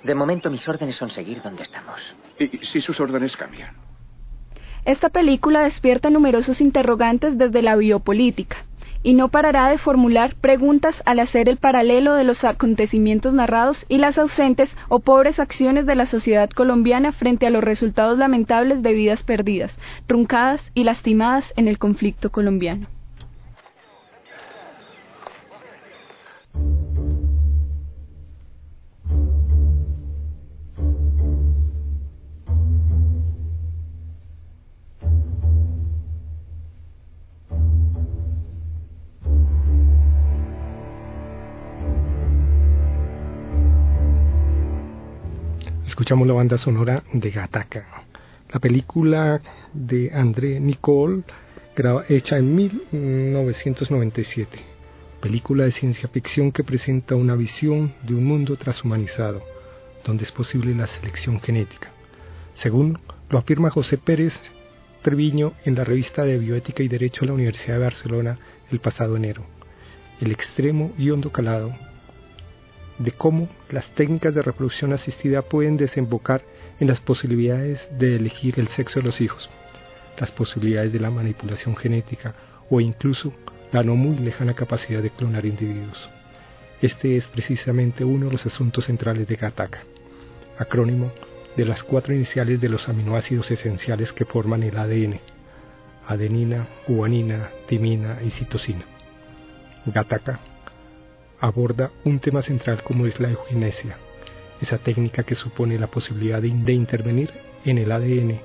De 0.03 0.13
momento 0.13 0.51
mis 0.51 0.67
órdenes 0.67 0.95
son 0.95 1.09
seguir 1.09 1.41
donde 1.41 1.63
estamos. 1.63 2.15
¿Y 2.37 2.63
si 2.65 2.79
sus 2.79 2.99
órdenes 2.99 3.35
cambian? 3.35 3.84
Esta 4.85 5.09
película 5.09 5.61
despierta 5.61 6.11
numerosos 6.11 6.61
interrogantes 6.61 7.39
desde 7.39 7.63
la 7.63 7.75
biopolítica 7.75 8.57
y 9.01 9.15
no 9.15 9.29
parará 9.29 9.69
de 9.69 9.79
formular 9.79 10.35
preguntas 10.35 11.01
al 11.05 11.19
hacer 11.19 11.49
el 11.49 11.57
paralelo 11.57 12.13
de 12.13 12.23
los 12.23 12.43
acontecimientos 12.43 13.33
narrados 13.33 13.85
y 13.89 13.97
las 13.97 14.19
ausentes 14.19 14.77
o 14.87 14.99
pobres 14.99 15.39
acciones 15.39 15.87
de 15.87 15.95
la 15.95 16.05
sociedad 16.05 16.49
colombiana 16.49 17.11
frente 17.11 17.47
a 17.47 17.49
los 17.49 17.63
resultados 17.63 18.19
lamentables 18.19 18.83
de 18.83 18.93
vidas 18.93 19.23
perdidas, 19.23 19.77
truncadas 20.05 20.71
y 20.75 20.83
lastimadas 20.83 21.51
en 21.55 21.67
el 21.67 21.79
conflicto 21.79 22.31
colombiano. 22.31 22.87
Escuchamos 45.95 46.27
la 46.27 46.33
banda 46.33 46.57
sonora 46.57 47.03
de 47.13 47.31
Gataca, 47.31 48.03
la 48.51 48.59
película 48.59 49.39
de 49.71 50.11
André 50.13 50.59
Nicole, 50.59 51.23
hecha 52.09 52.37
en 52.37 52.53
1997, 52.53 54.59
película 55.21 55.63
de 55.63 55.71
ciencia 55.71 56.09
ficción 56.09 56.51
que 56.51 56.65
presenta 56.65 57.15
una 57.15 57.35
visión 57.35 57.93
de 58.03 58.13
un 58.13 58.25
mundo 58.25 58.57
transhumanizado, 58.57 59.41
donde 60.03 60.25
es 60.25 60.33
posible 60.33 60.75
la 60.75 60.85
selección 60.85 61.39
genética. 61.39 61.93
Según 62.55 62.99
lo 63.29 63.37
afirma 63.37 63.69
José 63.69 63.97
Pérez 63.97 64.41
Treviño 65.01 65.53
en 65.63 65.75
la 65.75 65.85
revista 65.85 66.25
de 66.25 66.37
Bioética 66.37 66.83
y 66.83 66.89
Derecho 66.89 67.21
de 67.21 67.27
la 67.27 67.35
Universidad 67.35 67.75
de 67.75 67.83
Barcelona 67.83 68.37
el 68.69 68.81
pasado 68.81 69.15
enero. 69.15 69.45
El 70.19 70.33
extremo 70.33 70.91
y 70.97 71.11
hondo 71.11 71.31
calado 71.31 71.73
de 72.97 73.11
cómo 73.11 73.49
las 73.69 73.89
técnicas 73.89 74.33
de 74.33 74.41
reproducción 74.41 74.93
asistida 74.93 75.41
pueden 75.41 75.77
desembocar 75.77 76.41
en 76.79 76.87
las 76.87 77.01
posibilidades 77.01 77.87
de 77.97 78.15
elegir 78.15 78.59
el 78.59 78.67
sexo 78.67 78.99
de 78.99 79.05
los 79.05 79.21
hijos, 79.21 79.49
las 80.17 80.31
posibilidades 80.31 80.93
de 80.93 80.99
la 80.99 81.11
manipulación 81.11 81.75
genética 81.75 82.35
o 82.69 82.79
incluso 82.79 83.33
la 83.71 83.83
no 83.83 83.95
muy 83.95 84.17
lejana 84.17 84.53
capacidad 84.53 85.01
de 85.01 85.09
clonar 85.09 85.45
individuos. 85.45 86.09
Este 86.81 87.15
es 87.15 87.27
precisamente 87.27 88.03
uno 88.03 88.27
de 88.27 88.33
los 88.33 88.45
asuntos 88.45 88.85
centrales 88.85 89.27
de 89.27 89.35
GATACA, 89.35 89.83
acrónimo 90.57 91.11
de 91.55 91.65
las 91.65 91.83
cuatro 91.83 92.13
iniciales 92.13 92.59
de 92.59 92.69
los 92.69 92.89
aminoácidos 92.89 93.51
esenciales 93.51 94.11
que 94.11 94.25
forman 94.25 94.63
el 94.63 94.77
ADN, 94.77 95.19
adenina, 96.07 96.67
guanina, 96.87 97.49
timina 97.67 98.19
y 98.23 98.29
citosina. 98.29 98.85
GATACA 99.85 100.39
aborda 101.45 101.91
un 102.03 102.19
tema 102.19 102.41
central 102.41 102.81
como 102.83 103.05
es 103.05 103.19
la 103.19 103.29
eugenesia, 103.29 103.97
esa 104.61 104.79
técnica 104.79 105.23
que 105.23 105.35
supone 105.35 105.77
la 105.77 105.87
posibilidad 105.87 106.41
de, 106.41 106.73
intervenir 106.73 107.29
en 107.65 107.77
el 107.77 107.91
ADN 107.91 108.39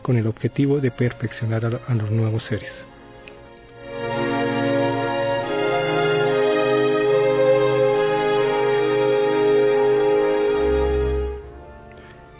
con 0.00 0.16
el 0.16 0.26
objetivo 0.26 0.80
de 0.80 0.90
perfeccionar 0.90 1.66
a, 1.66 1.94
los 1.94 2.10
nuevos 2.10 2.44
seres. 2.44 2.86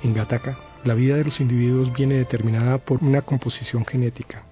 En 0.03 0.14
Gataka, 0.14 0.57
la 0.85 0.95
vida 0.95 1.17
de 1.17 1.25
los 1.25 1.40
individuos 1.40 1.93
viene 1.93 2.14
determinada 2.14 2.79
por 2.79 3.03
una 3.03 3.21
composición 3.21 3.85
genética, 3.85 4.45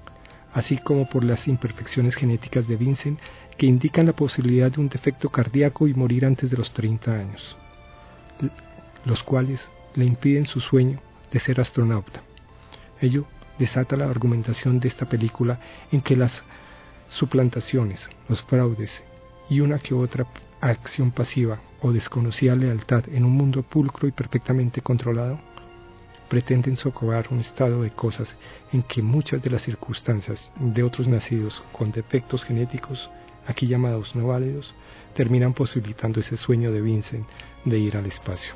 así 0.54 0.78
como 0.78 1.08
por 1.08 1.24
las 1.24 1.46
imperfecciones 1.48 2.14
genéticas 2.14 2.66
de 2.66 2.76
Vincent 2.76 3.18
que 3.58 3.66
indican 3.66 4.06
la 4.06 4.12
posibilidad 4.14 4.70
de 4.70 4.80
un 4.80 4.88
defecto 4.88 5.28
cardíaco 5.28 5.86
y 5.88 5.94
morir 5.94 6.24
antes 6.24 6.50
de 6.50 6.56
los 6.56 6.72
30 6.72 7.12
años, 7.12 7.56
los 9.04 9.22
cuales 9.22 9.68
le 9.96 10.04
impiden 10.04 10.46
su 10.46 10.60
sueño 10.60 11.00
de 11.32 11.40
ser 11.40 11.60
astronauta. 11.60 12.22
Ello 13.00 13.26
desata 13.58 13.96
la 13.96 14.06
argumentación 14.06 14.78
de 14.80 14.88
esta 14.88 15.06
película 15.06 15.58
en 15.90 16.00
que 16.00 16.16
las 16.16 16.42
suplantaciones, 17.08 18.08
los 18.28 18.42
fraudes 18.42 19.02
y 19.50 19.60
una 19.60 19.78
que 19.78 19.94
otra 19.94 20.26
acción 20.60 21.10
pasiva 21.10 21.60
o 21.82 21.92
desconocida 21.92 22.56
lealtad 22.56 23.04
en 23.12 23.24
un 23.24 23.32
mundo 23.32 23.62
pulcro 23.62 24.08
y 24.08 24.12
perfectamente 24.12 24.80
controlado 24.80 25.38
pretenden 26.28 26.76
socorrer 26.76 27.28
un 27.30 27.40
estado 27.40 27.82
de 27.82 27.90
cosas 27.90 28.34
en 28.72 28.82
que 28.82 29.02
muchas 29.02 29.42
de 29.42 29.50
las 29.50 29.62
circunstancias 29.62 30.52
de 30.58 30.82
otros 30.82 31.06
nacidos 31.08 31.62
con 31.72 31.90
defectos 31.90 32.44
genéticos 32.44 33.10
aquí 33.46 33.66
llamados 33.66 34.14
no 34.14 34.28
válidos, 34.28 34.74
terminan 35.14 35.54
posibilitando 35.54 36.20
ese 36.20 36.36
sueño 36.36 36.72
de 36.72 36.80
Vincent 36.80 37.26
de 37.64 37.78
ir 37.78 37.96
al 37.96 38.06
espacio. 38.06 38.54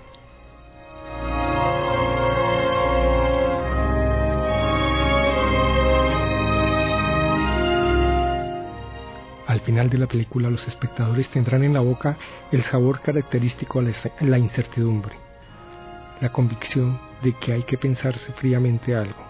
Al 9.47 9.61
final 9.61 9.89
de 9.89 9.99
la 9.99 10.07
película 10.07 10.51
los 10.51 10.69
espectadores 10.69 11.29
tendrán 11.31 11.65
en 11.65 11.73
la 11.73 11.81
boca 11.81 12.19
el 12.53 12.63
sabor 12.65 13.01
característico 13.01 13.81
a 13.81 13.85
la 14.21 14.39
incertidumbre, 14.39 15.17
la 16.21 16.31
convicción 16.31 17.08
de 17.23 17.33
que 17.33 17.53
hay 17.53 17.63
que 17.63 17.79
pensarse 17.79 18.33
fríamente 18.33 18.95
algo, 18.95 19.25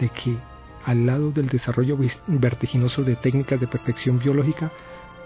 de 0.00 0.08
que 0.08 0.36
al 0.84 1.06
lado 1.06 1.30
del 1.30 1.48
desarrollo 1.48 1.98
vertiginoso 2.26 3.02
de 3.02 3.16
técnicas 3.16 3.60
de 3.60 3.66
perfección 3.66 4.18
biológica 4.18 4.70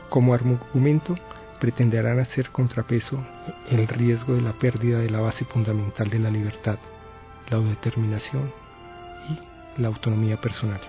como 0.08 0.32
argumento 0.32 1.16
pretenderán 1.58 2.20
hacer 2.20 2.50
contrapeso 2.50 3.18
el 3.68 3.86
riesgo 3.88 4.34
de 4.34 4.42
la 4.42 4.52
pérdida 4.52 4.98
de 4.98 5.10
la 5.10 5.20
base 5.20 5.44
fundamental 5.44 6.08
de 6.08 6.18
la 6.20 6.30
libertad, 6.30 6.78
la 7.50 7.56
autodeterminación 7.56 8.52
y 9.28 9.80
la 9.80 9.88
autonomía 9.88 10.40
personal. 10.40 10.80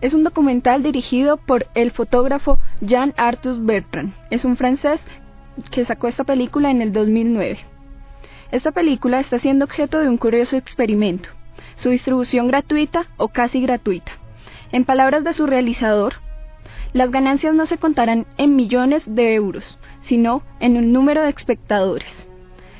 Es 0.00 0.14
un 0.14 0.24
documental 0.24 0.82
dirigido 0.82 1.36
por 1.36 1.66
el 1.74 1.90
fotógrafo 1.90 2.58
Jean 2.80 3.12
Arthus 3.18 3.62
Bertrand. 3.62 4.14
Es 4.30 4.46
un 4.46 4.56
francés 4.56 5.06
que 5.70 5.84
sacó 5.84 6.08
esta 6.08 6.24
película 6.24 6.70
en 6.70 6.80
el 6.80 6.90
2009. 6.90 7.58
Esta 8.50 8.72
película 8.72 9.20
está 9.20 9.38
siendo 9.38 9.66
objeto 9.66 9.98
de 9.98 10.08
un 10.08 10.16
curioso 10.16 10.56
experimento, 10.56 11.28
su 11.76 11.90
distribución 11.90 12.48
gratuita 12.48 13.08
o 13.18 13.28
casi 13.28 13.60
gratuita. 13.60 14.12
En 14.72 14.86
palabras 14.86 15.22
de 15.22 15.34
su 15.34 15.46
realizador, 15.46 16.14
las 16.94 17.10
ganancias 17.10 17.52
no 17.52 17.66
se 17.66 17.76
contarán 17.76 18.26
en 18.38 18.56
millones 18.56 19.02
de 19.06 19.34
euros, 19.34 19.78
sino 20.00 20.42
en 20.60 20.78
un 20.78 20.92
número 20.92 21.22
de 21.22 21.28
espectadores. 21.28 22.26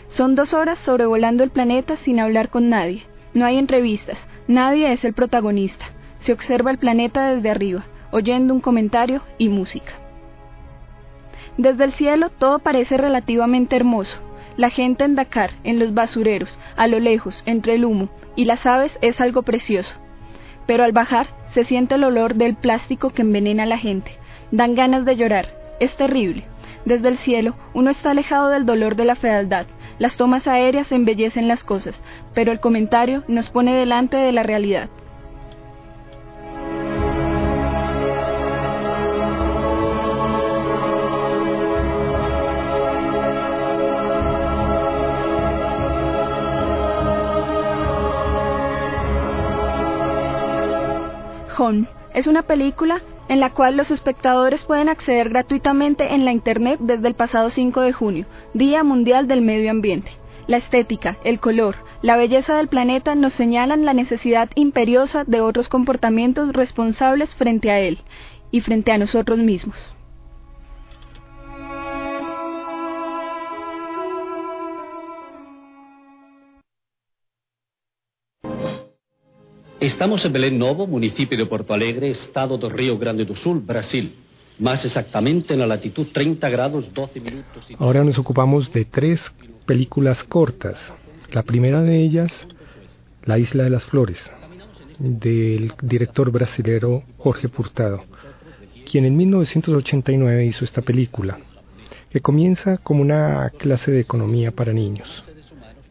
Son 0.08 0.34
dos 0.36 0.54
horas 0.54 0.78
sobrevolando 0.78 1.44
el 1.44 1.50
planeta 1.50 1.96
sin 1.96 2.18
hablar 2.18 2.48
con 2.48 2.70
nadie. 2.70 3.02
No 3.34 3.44
hay 3.44 3.58
entrevistas, 3.58 4.26
nadie 4.48 4.90
es 4.90 5.04
el 5.04 5.12
protagonista 5.12 5.99
se 6.20 6.32
observa 6.32 6.70
el 6.70 6.78
planeta 6.78 7.34
desde 7.34 7.50
arriba, 7.50 7.84
oyendo 8.12 8.54
un 8.54 8.60
comentario 8.60 9.22
y 9.38 9.48
música. 9.48 9.92
Desde 11.56 11.84
el 11.84 11.92
cielo 11.92 12.30
todo 12.30 12.58
parece 12.58 12.96
relativamente 12.96 13.76
hermoso. 13.76 14.18
La 14.56 14.70
gente 14.70 15.04
en 15.04 15.14
Dakar, 15.14 15.50
en 15.64 15.78
los 15.78 15.94
basureros, 15.94 16.58
a 16.76 16.86
lo 16.86 17.00
lejos, 17.00 17.42
entre 17.46 17.74
el 17.74 17.84
humo 17.84 18.08
y 18.36 18.44
las 18.44 18.66
aves 18.66 18.98
es 19.02 19.20
algo 19.20 19.42
precioso. 19.42 19.96
Pero 20.66 20.84
al 20.84 20.92
bajar 20.92 21.26
se 21.46 21.64
siente 21.64 21.96
el 21.96 22.04
olor 22.04 22.34
del 22.34 22.56
plástico 22.56 23.10
que 23.10 23.22
envenena 23.22 23.64
a 23.64 23.66
la 23.66 23.76
gente. 23.76 24.12
Dan 24.50 24.74
ganas 24.74 25.04
de 25.04 25.16
llorar. 25.16 25.46
Es 25.80 25.96
terrible. 25.96 26.44
Desde 26.84 27.08
el 27.08 27.16
cielo 27.16 27.56
uno 27.74 27.90
está 27.90 28.10
alejado 28.10 28.48
del 28.48 28.66
dolor 28.66 28.96
de 28.96 29.04
la 29.04 29.16
fealdad. 29.16 29.66
Las 29.98 30.16
tomas 30.16 30.48
aéreas 30.48 30.92
embellecen 30.92 31.48
las 31.48 31.64
cosas, 31.64 32.02
pero 32.34 32.52
el 32.52 32.60
comentario 32.60 33.24
nos 33.28 33.50
pone 33.50 33.76
delante 33.76 34.16
de 34.16 34.32
la 34.32 34.42
realidad. 34.42 34.88
Es 52.14 52.26
una 52.26 52.42
película 52.42 53.00
en 53.28 53.38
la 53.38 53.50
cual 53.50 53.76
los 53.76 53.90
espectadores 53.90 54.64
pueden 54.64 54.88
acceder 54.88 55.28
gratuitamente 55.28 56.14
en 56.14 56.24
la 56.24 56.32
Internet 56.32 56.80
desde 56.80 57.06
el 57.06 57.14
pasado 57.14 57.50
5 57.50 57.80
de 57.82 57.92
junio, 57.92 58.26
Día 58.54 58.82
Mundial 58.82 59.28
del 59.28 59.42
Medio 59.42 59.70
Ambiente. 59.70 60.10
La 60.48 60.56
estética, 60.56 61.16
el 61.22 61.38
color, 61.38 61.76
la 62.02 62.16
belleza 62.16 62.56
del 62.56 62.66
planeta 62.66 63.14
nos 63.14 63.32
señalan 63.32 63.84
la 63.84 63.94
necesidad 63.94 64.50
imperiosa 64.56 65.22
de 65.24 65.40
otros 65.40 65.68
comportamientos 65.68 66.52
responsables 66.52 67.36
frente 67.36 67.70
a 67.70 67.78
él 67.78 68.00
y 68.50 68.60
frente 68.60 68.90
a 68.90 68.98
nosotros 68.98 69.38
mismos. 69.38 69.94
Estamos 79.80 80.22
en 80.26 80.32
Belém 80.34 80.58
Novo, 80.58 80.86
municipio 80.86 81.38
de 81.38 81.46
Porto 81.46 81.72
Alegre, 81.72 82.10
estado 82.10 82.58
do 82.58 82.68
Río 82.68 82.98
Grande 82.98 83.24
do 83.24 83.34
Sul, 83.34 83.60
Brasil. 83.60 84.14
Más 84.58 84.84
exactamente 84.84 85.54
en 85.54 85.60
la 85.60 85.66
latitud 85.66 86.08
30 86.12 86.50
grados 86.50 86.92
12 86.92 87.18
minutos. 87.18 87.64
Y... 87.66 87.76
Ahora 87.78 88.04
nos 88.04 88.18
ocupamos 88.18 88.70
de 88.74 88.84
tres 88.84 89.32
películas 89.64 90.22
cortas. 90.22 90.92
La 91.32 91.44
primera 91.44 91.80
de 91.80 91.98
ellas, 91.98 92.46
La 93.24 93.38
Isla 93.38 93.64
de 93.64 93.70
las 93.70 93.86
Flores, 93.86 94.30
del 94.98 95.72
director 95.80 96.30
brasilero 96.30 97.02
Jorge 97.16 97.48
Purtado, 97.48 98.04
quien 98.84 99.06
en 99.06 99.16
1989 99.16 100.44
hizo 100.44 100.66
esta 100.66 100.82
película, 100.82 101.38
que 102.10 102.20
comienza 102.20 102.76
como 102.76 103.00
una 103.00 103.48
clase 103.48 103.90
de 103.90 104.00
economía 104.00 104.50
para 104.50 104.74
niños. 104.74 105.24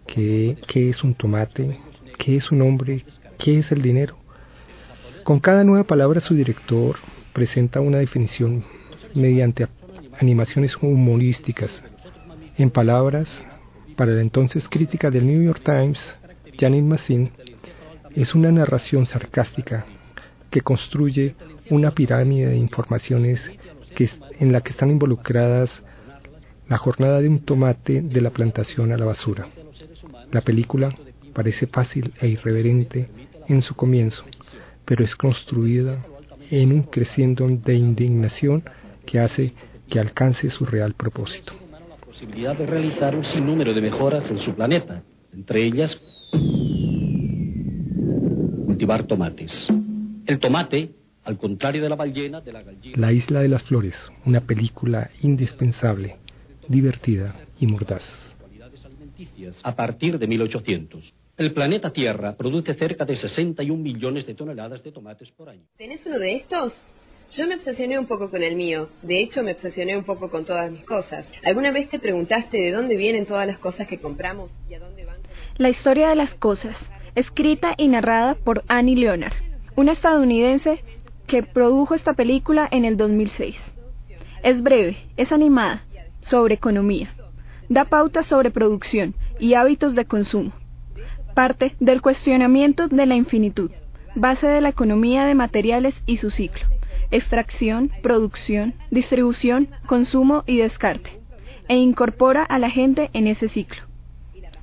¿Qué, 0.06 0.58
qué 0.67 0.89
es 0.89 1.04
un 1.04 1.15
tomate? 1.15 1.80
¿Qué 2.19 2.36
es 2.36 2.52
un 2.52 2.62
hombre? 2.62 3.04
¿Qué 3.39 3.60
es 3.60 3.71
el 3.71 3.82
dinero? 3.82 4.17
Con 5.23 5.39
cada 5.39 5.63
nueva 5.63 5.86
palabra 5.86 6.19
su 6.19 6.36
director 6.36 6.97
presenta 7.32 7.80
una 7.80 7.99
definición 7.99 8.65
mediante 9.15 9.65
animaciones 10.19 10.75
humorísticas. 10.75 11.82
En 12.58 12.69
palabras, 12.69 13.30
para 13.95 14.12
la 14.12 14.19
entonces 14.19 14.67
crítica 14.67 15.10
del 15.10 15.25
New 15.25 15.41
York 15.41 15.62
Times, 15.63 16.17
Janine 16.60 16.86
Massin, 16.86 17.32
es 18.13 18.36
una 18.36 18.52
narración 18.52 19.06
sarcástica 19.06 19.86
que 20.49 20.60
construye 20.60 21.34
una 21.69 21.91
pirámide 21.91 22.47
de 22.47 22.58
informaciones 22.58 23.49
en 24.38 24.52
la 24.52 24.60
que 24.60 24.71
están 24.71 24.91
involucradas 24.91 25.82
la 26.67 26.78
jornada 26.78 27.21
de 27.21 27.30
un 27.30 27.39
tomate 27.39 28.02
de 28.02 28.19
la 28.19 28.32
plantación 28.32 28.91
a 28.91 28.97
la 28.97 29.06
basura. 29.06 29.47
La 30.30 30.41
película 30.41 30.93
parece 31.34 31.67
fácil 31.67 32.13
e 32.19 32.28
irreverente 32.28 33.08
en 33.50 33.62
su 33.62 33.76
comienzo, 33.76 34.24
pero 34.86 35.04
es 35.04 35.16
construida 35.16 36.06
en 36.50 36.72
un 36.72 36.84
creciendo 36.84 37.48
de 37.48 37.76
indignación 37.76 38.64
que 39.06 39.20
hace 39.20 39.54
que 39.90 40.00
alcance 40.00 40.50
su 40.50 40.66
real 40.66 40.94
propósito. 40.94 41.54
La 41.72 41.98
posibilidad 41.98 42.56
de 42.56 42.66
realizar 42.66 43.16
un 43.16 43.24
sinnúmero 43.24 43.74
de 43.74 43.82
mejoras 43.82 44.30
en 44.30 44.40
su 44.40 44.54
planeta, 44.54 45.04
entre 45.34 45.66
ellas 45.66 46.00
cultivar 48.66 49.04
tomates. 49.04 49.68
El 50.26 50.40
tomate, 50.40 50.92
al 51.24 51.38
contrario 51.38 51.82
de 51.82 51.90
la 51.90 51.96
ballena, 51.96 52.40
de 52.40 52.54
la 52.54 52.64
gallina... 52.64 52.98
La 52.98 53.12
Isla 53.12 53.42
de 53.42 53.50
las 53.50 53.64
Flores, 53.64 53.96
una 54.26 54.42
película 54.42 55.10
indispensable, 55.22 56.18
divertida 56.68 57.36
y 57.60 57.68
mordaz. 57.68 58.36
A 59.64 59.76
partir 59.76 60.18
de 60.18 60.28
1800. 60.28 61.14
El 61.39 61.54
planeta 61.54 61.93
Tierra 61.93 62.36
produce 62.36 62.73
cerca 62.73 63.06
de 63.06 63.15
61 63.15 63.82
millones 63.82 64.28
de 64.28 64.36
toneladas 64.36 64.84
de 64.84 64.91
tomates 64.91 65.32
por 65.32 65.47
año. 65.47 65.63
¿Tenés 65.78 66.06
uno 66.06 66.19
de 66.19 66.36
estos? 66.36 66.84
Yo 67.32 67.47
me 67.47 67.56
obsesioné 67.56 67.97
un 67.97 68.08
poco 68.08 68.30
con 68.30 68.43
el 68.43 68.58
mío. 68.58 68.89
De 69.04 69.21
hecho, 69.21 69.41
me 69.41 69.54
obsesioné 69.54 69.95
un 69.95 70.04
poco 70.04 70.30
con 70.30 70.43
todas 70.43 70.69
mis 70.69 70.84
cosas. 70.84 71.32
¿Alguna 71.45 71.71
vez 71.71 71.88
te 71.88 71.97
preguntaste 71.97 72.58
de 72.58 72.73
dónde 72.73 72.97
vienen 72.97 73.25
todas 73.25 73.47
las 73.47 73.58
cosas 73.58 73.88
que 73.88 73.99
compramos 73.99 74.58
y 74.69 74.73
a 74.73 74.80
dónde 74.80 75.06
van? 75.06 75.15
La 75.56 75.69
historia 75.69 76.10
de 76.10 76.17
las 76.17 76.36
cosas, 76.36 76.91
escrita 77.15 77.73
y 77.78 77.88
narrada 77.88 78.36
por 78.36 78.65
Annie 78.67 78.97
Leonard, 78.97 79.36
una 79.78 79.93
estadounidense 79.93 80.84
que 81.25 81.41
produjo 81.41 81.95
esta 81.95 82.15
película 82.15 82.67
en 82.69 82.84
el 82.84 82.97
2006. 82.97 83.56
Es 84.43 84.62
breve, 84.62 84.97
es 85.15 85.32
animada, 85.32 85.86
sobre 86.19 86.56
economía. 86.56 87.15
Da 87.69 87.86
pautas 87.86 88.25
sobre 88.25 88.52
producción 88.52 89.15
y 89.39 89.54
hábitos 89.54 89.95
de 89.95 90.04
consumo 90.04 90.52
parte 91.39 91.71
del 91.80 92.02
cuestionamiento 92.02 92.89
de 92.89 93.06
la 93.06 93.15
infinitud, 93.15 93.71
base 94.13 94.45
de 94.45 94.60
la 94.60 94.67
economía 94.67 95.23
de 95.23 95.36
materiales 95.36 96.04
y 96.06 96.17
su 96.17 96.32
ciclo, 96.32 96.65
extracción, 97.12 97.93
producción, 98.04 98.73
distribución, 98.91 99.69
consumo 99.86 100.43
y 100.47 100.58
descarte, 100.58 101.12
e 101.69 101.78
incorpora 101.78 102.43
a 102.43 102.60
la 102.60 102.69
gente 102.69 103.10
en 103.13 103.25
ese 103.25 103.47
ciclo. 103.47 103.84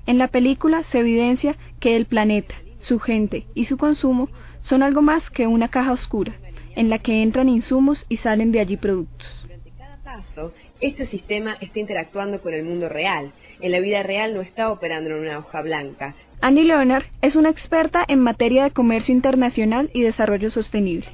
En 0.05 0.19
la 0.19 0.29
película 0.29 0.83
se 0.83 0.99
evidencia 0.99 1.57
que 1.81 1.97
el 1.97 2.05
planeta, 2.05 2.55
su 2.79 2.99
gente 2.99 3.47
y 3.55 3.65
su 3.65 3.79
consumo 3.79 4.29
son 4.59 4.83
algo 4.83 5.01
más 5.01 5.31
que 5.31 5.47
una 5.47 5.69
caja 5.69 5.93
oscura, 5.93 6.35
en 6.75 6.91
la 6.91 6.99
que 6.99 7.23
entran 7.23 7.49
insumos 7.49 8.05
y 8.11 8.19
salen 8.19 8.53
de 8.53 8.61
allí 8.61 8.77
productos. 8.77 9.35
Durante 9.45 9.71
cada 9.79 9.97
paso, 10.05 10.53
este 10.83 11.07
sistema 11.07 11.57
está 11.59 11.79
interactuando 11.79 12.43
con 12.43 12.53
el 12.53 12.65
mundo 12.65 12.91
real. 12.91 13.33
En 13.63 13.73
la 13.73 13.81
vida 13.81 14.03
real 14.03 14.35
no 14.35 14.43
está 14.43 14.71
operando 14.71 15.09
en 15.09 15.23
una 15.23 15.39
hoja 15.39 15.63
blanca, 15.63 16.15
Annie 16.41 16.65
Leonard 16.65 17.05
es 17.23 17.35
una 17.35 17.51
experta 17.51 18.05
en 18.07 18.21
materia 18.21 18.65
de 18.65 18.71
comercio 18.71 19.15
internacional 19.15 19.91
y 19.93 20.03
desarrollo 20.03 20.51
sostenible. 20.51 21.09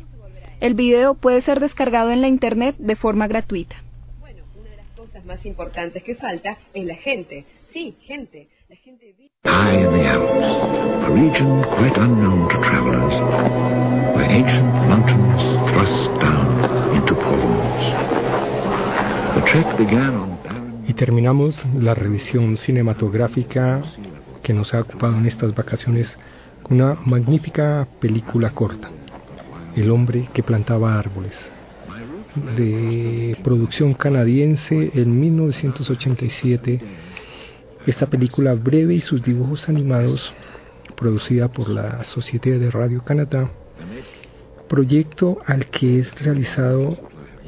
El 0.61 0.75
video 0.75 1.15
puede 1.15 1.41
ser 1.41 1.61
descargado 1.61 2.11
en 2.11 2.21
la 2.21 2.29
internet 2.29 2.77
de 2.79 2.97
forma 2.97 3.27
gratuita. 3.27 3.77
Bueno, 4.21 4.45
una 4.55 4.71
de 4.71 4.77
las 4.77 4.87
cosas 4.97 5.25
más 5.25 5.45
importantes 5.47 6.03
que 6.03 6.15
falta 6.15 6.59
es 6.75 6.85
la 6.85 6.95
gente. 6.95 7.45
Sí, 7.73 7.97
gente. 8.01 8.49
La 8.69 8.77
gente 8.77 9.15
High 9.45 9.83
in 9.83 9.91
the 9.93 10.07
Alps, 10.07 11.05
a 11.05 11.09
region 11.09 11.63
quite 11.77 11.99
unknown 11.99 12.49
to 12.49 12.59
travelers, 12.61 13.15
where 14.15 14.31
ancient 14.31 14.73
mountains 14.89 15.43
thrust 15.69 16.11
down 16.21 16.95
into 16.95 17.15
pools. 17.15 17.85
The 19.35 19.51
trek 19.51 19.77
began 19.79 20.15
on 20.15 20.33
y 20.87 20.95
terminamos 20.95 21.65
la 21.75 21.95
revisión 21.95 22.57
cinematográfica 22.57 23.83
que 24.43 24.53
nos 24.53 24.75
ha 24.75 24.81
ocupado 24.81 25.17
en 25.17 25.27
estas 25.27 25.55
vacaciones 25.55 26.19
una 26.69 26.95
magnífica 26.95 27.87
película 28.01 28.51
corta, 28.51 28.91
El 29.77 29.91
hombre 29.91 30.29
que 30.33 30.43
plantaba 30.43 30.99
árboles, 30.99 31.51
de 32.57 33.37
producción 33.43 33.95
canadiense 33.95 34.91
en 34.95 35.21
1987. 35.21 36.81
Esta 37.87 38.07
película 38.07 38.55
breve 38.55 38.95
y 38.95 39.01
sus 39.01 39.23
dibujos 39.23 39.69
animados, 39.69 40.33
producida 40.97 41.49
por 41.49 41.69
la 41.69 42.05
Sociedad 42.05 42.59
de 42.59 42.71
Radio 42.71 43.03
Canadá, 43.05 43.51
proyecto 44.69 45.41
al 45.47 45.67
que 45.67 45.99
es 45.99 46.25
realizado 46.25 46.97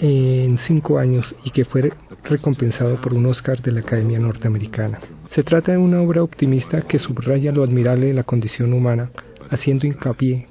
en 0.00 0.58
cinco 0.58 0.98
años 0.98 1.34
y 1.44 1.50
que 1.50 1.64
fue 1.64 1.92
recompensado 2.24 3.00
por 3.00 3.14
un 3.14 3.26
Oscar 3.26 3.60
de 3.62 3.72
la 3.72 3.80
Academia 3.80 4.18
Norteamericana. 4.18 4.98
Se 5.30 5.42
trata 5.42 5.72
de 5.72 5.78
una 5.78 6.00
obra 6.00 6.22
optimista 6.22 6.82
que 6.82 6.98
subraya 6.98 7.52
lo 7.52 7.62
admirable 7.62 8.06
de 8.06 8.14
la 8.14 8.24
condición 8.24 8.72
humana, 8.72 9.10
haciendo 9.50 9.86
hincapié 9.86 10.48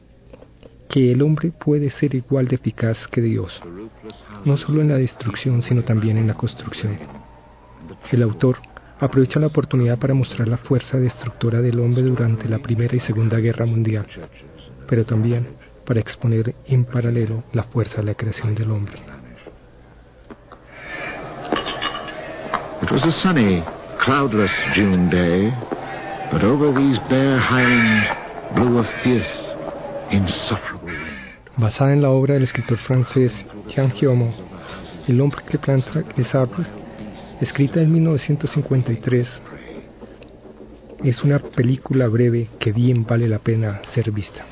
que 0.89 1.11
el 1.11 1.21
hombre 1.21 1.51
puede 1.51 1.89
ser 1.89 2.13
igual 2.15 2.47
de 2.47 2.55
eficaz 2.55 3.07
que 3.07 3.21
Dios, 3.21 3.61
no 4.45 4.57
solo 4.57 4.81
en 4.81 4.89
la 4.89 4.97
destrucción, 4.97 5.61
sino 5.61 5.83
también 5.83 6.17
en 6.17 6.27
la 6.27 6.35
construcción. 6.35 6.99
El 8.11 8.21
autor 8.21 8.57
aprovecha 8.99 9.39
la 9.39 9.47
oportunidad 9.47 9.97
para 9.97 10.13
mostrar 10.13 10.47
la 10.47 10.57
fuerza 10.57 10.99
destructora 10.99 11.61
del 11.61 11.79
hombre 11.79 12.03
durante 12.03 12.47
la 12.47 12.59
Primera 12.59 12.95
y 12.95 12.99
Segunda 12.99 13.39
Guerra 13.39 13.65
Mundial, 13.65 14.05
pero 14.87 15.03
también 15.05 15.47
para 15.85 15.99
exponer 15.99 16.53
en 16.67 16.85
paralelo 16.85 17.43
la 17.51 17.63
fuerza 17.63 17.97
de 17.97 18.07
la 18.07 18.13
creación 18.13 18.53
del 18.55 18.71
hombre. 18.71 19.01
It 22.82 22.82
was 22.93 23.05
a 23.05 23.11
sunny, 23.11 23.63
cloudless 23.97 24.51
June 24.75 25.09
day, 25.09 25.49
but 26.31 26.43
over 26.43 26.71
these 26.71 26.99
bare 27.09 27.39
highlands 27.39 28.07
blew 28.53 28.77
a 28.77 28.83
fierce, 29.01 29.33
insufferable 30.11 30.85
wind. 30.85 31.17
Basada 31.57 31.93
en 31.93 32.03
la 32.03 32.11
obra 32.11 32.35
del 32.35 32.43
escritor 32.43 32.77
francés 32.77 33.47
Jean 33.67 33.89
Giomo, 33.89 34.31
El 35.07 35.19
hombre 35.21 35.41
que 35.49 35.57
planta 35.57 36.03
les 36.15 36.35
árboles, 36.35 36.69
escrita 37.41 37.81
en 37.81 37.91
1953, 37.93 39.41
es 41.03 41.23
una 41.23 41.39
película 41.39 42.07
breve 42.07 42.47
que 42.59 42.71
bien 42.71 43.07
vale 43.07 43.27
la 43.27 43.39
pena 43.39 43.81
ser 43.85 44.11
vista. 44.11 44.45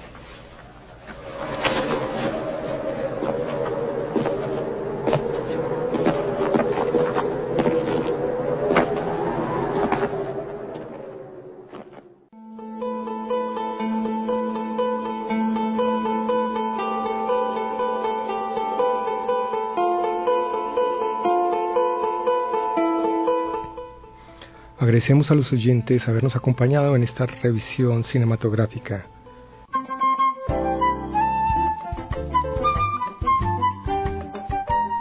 Agradecemos 24.92 25.32
a 25.32 25.36
los 25.36 25.54
oyentes 25.54 26.06
habernos 26.10 26.36
acompañado 26.36 26.98
en 26.98 27.04
esta 27.04 27.26
revisión 27.26 28.04
cinematográfica. 28.04 29.06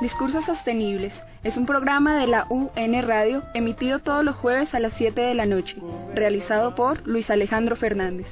Discursos 0.01 0.45
Sostenibles 0.45 1.21
es 1.43 1.57
un 1.57 1.67
programa 1.67 2.21
de 2.21 2.29
la 2.29 2.47
UN 2.51 3.03
Radio 3.03 3.43
emitido 3.53 3.99
todos 3.99 4.25
los 4.25 4.37
jueves 4.37 4.77
a 4.77 4.79
las 4.79 4.93
7 4.93 5.21
de 5.21 5.35
la 5.35 5.47
noche, 5.47 5.75
realizado 6.15 6.77
por 6.77 7.05
Luis 7.05 7.29
Alejandro 7.29 7.75
Fernández. 7.75 8.29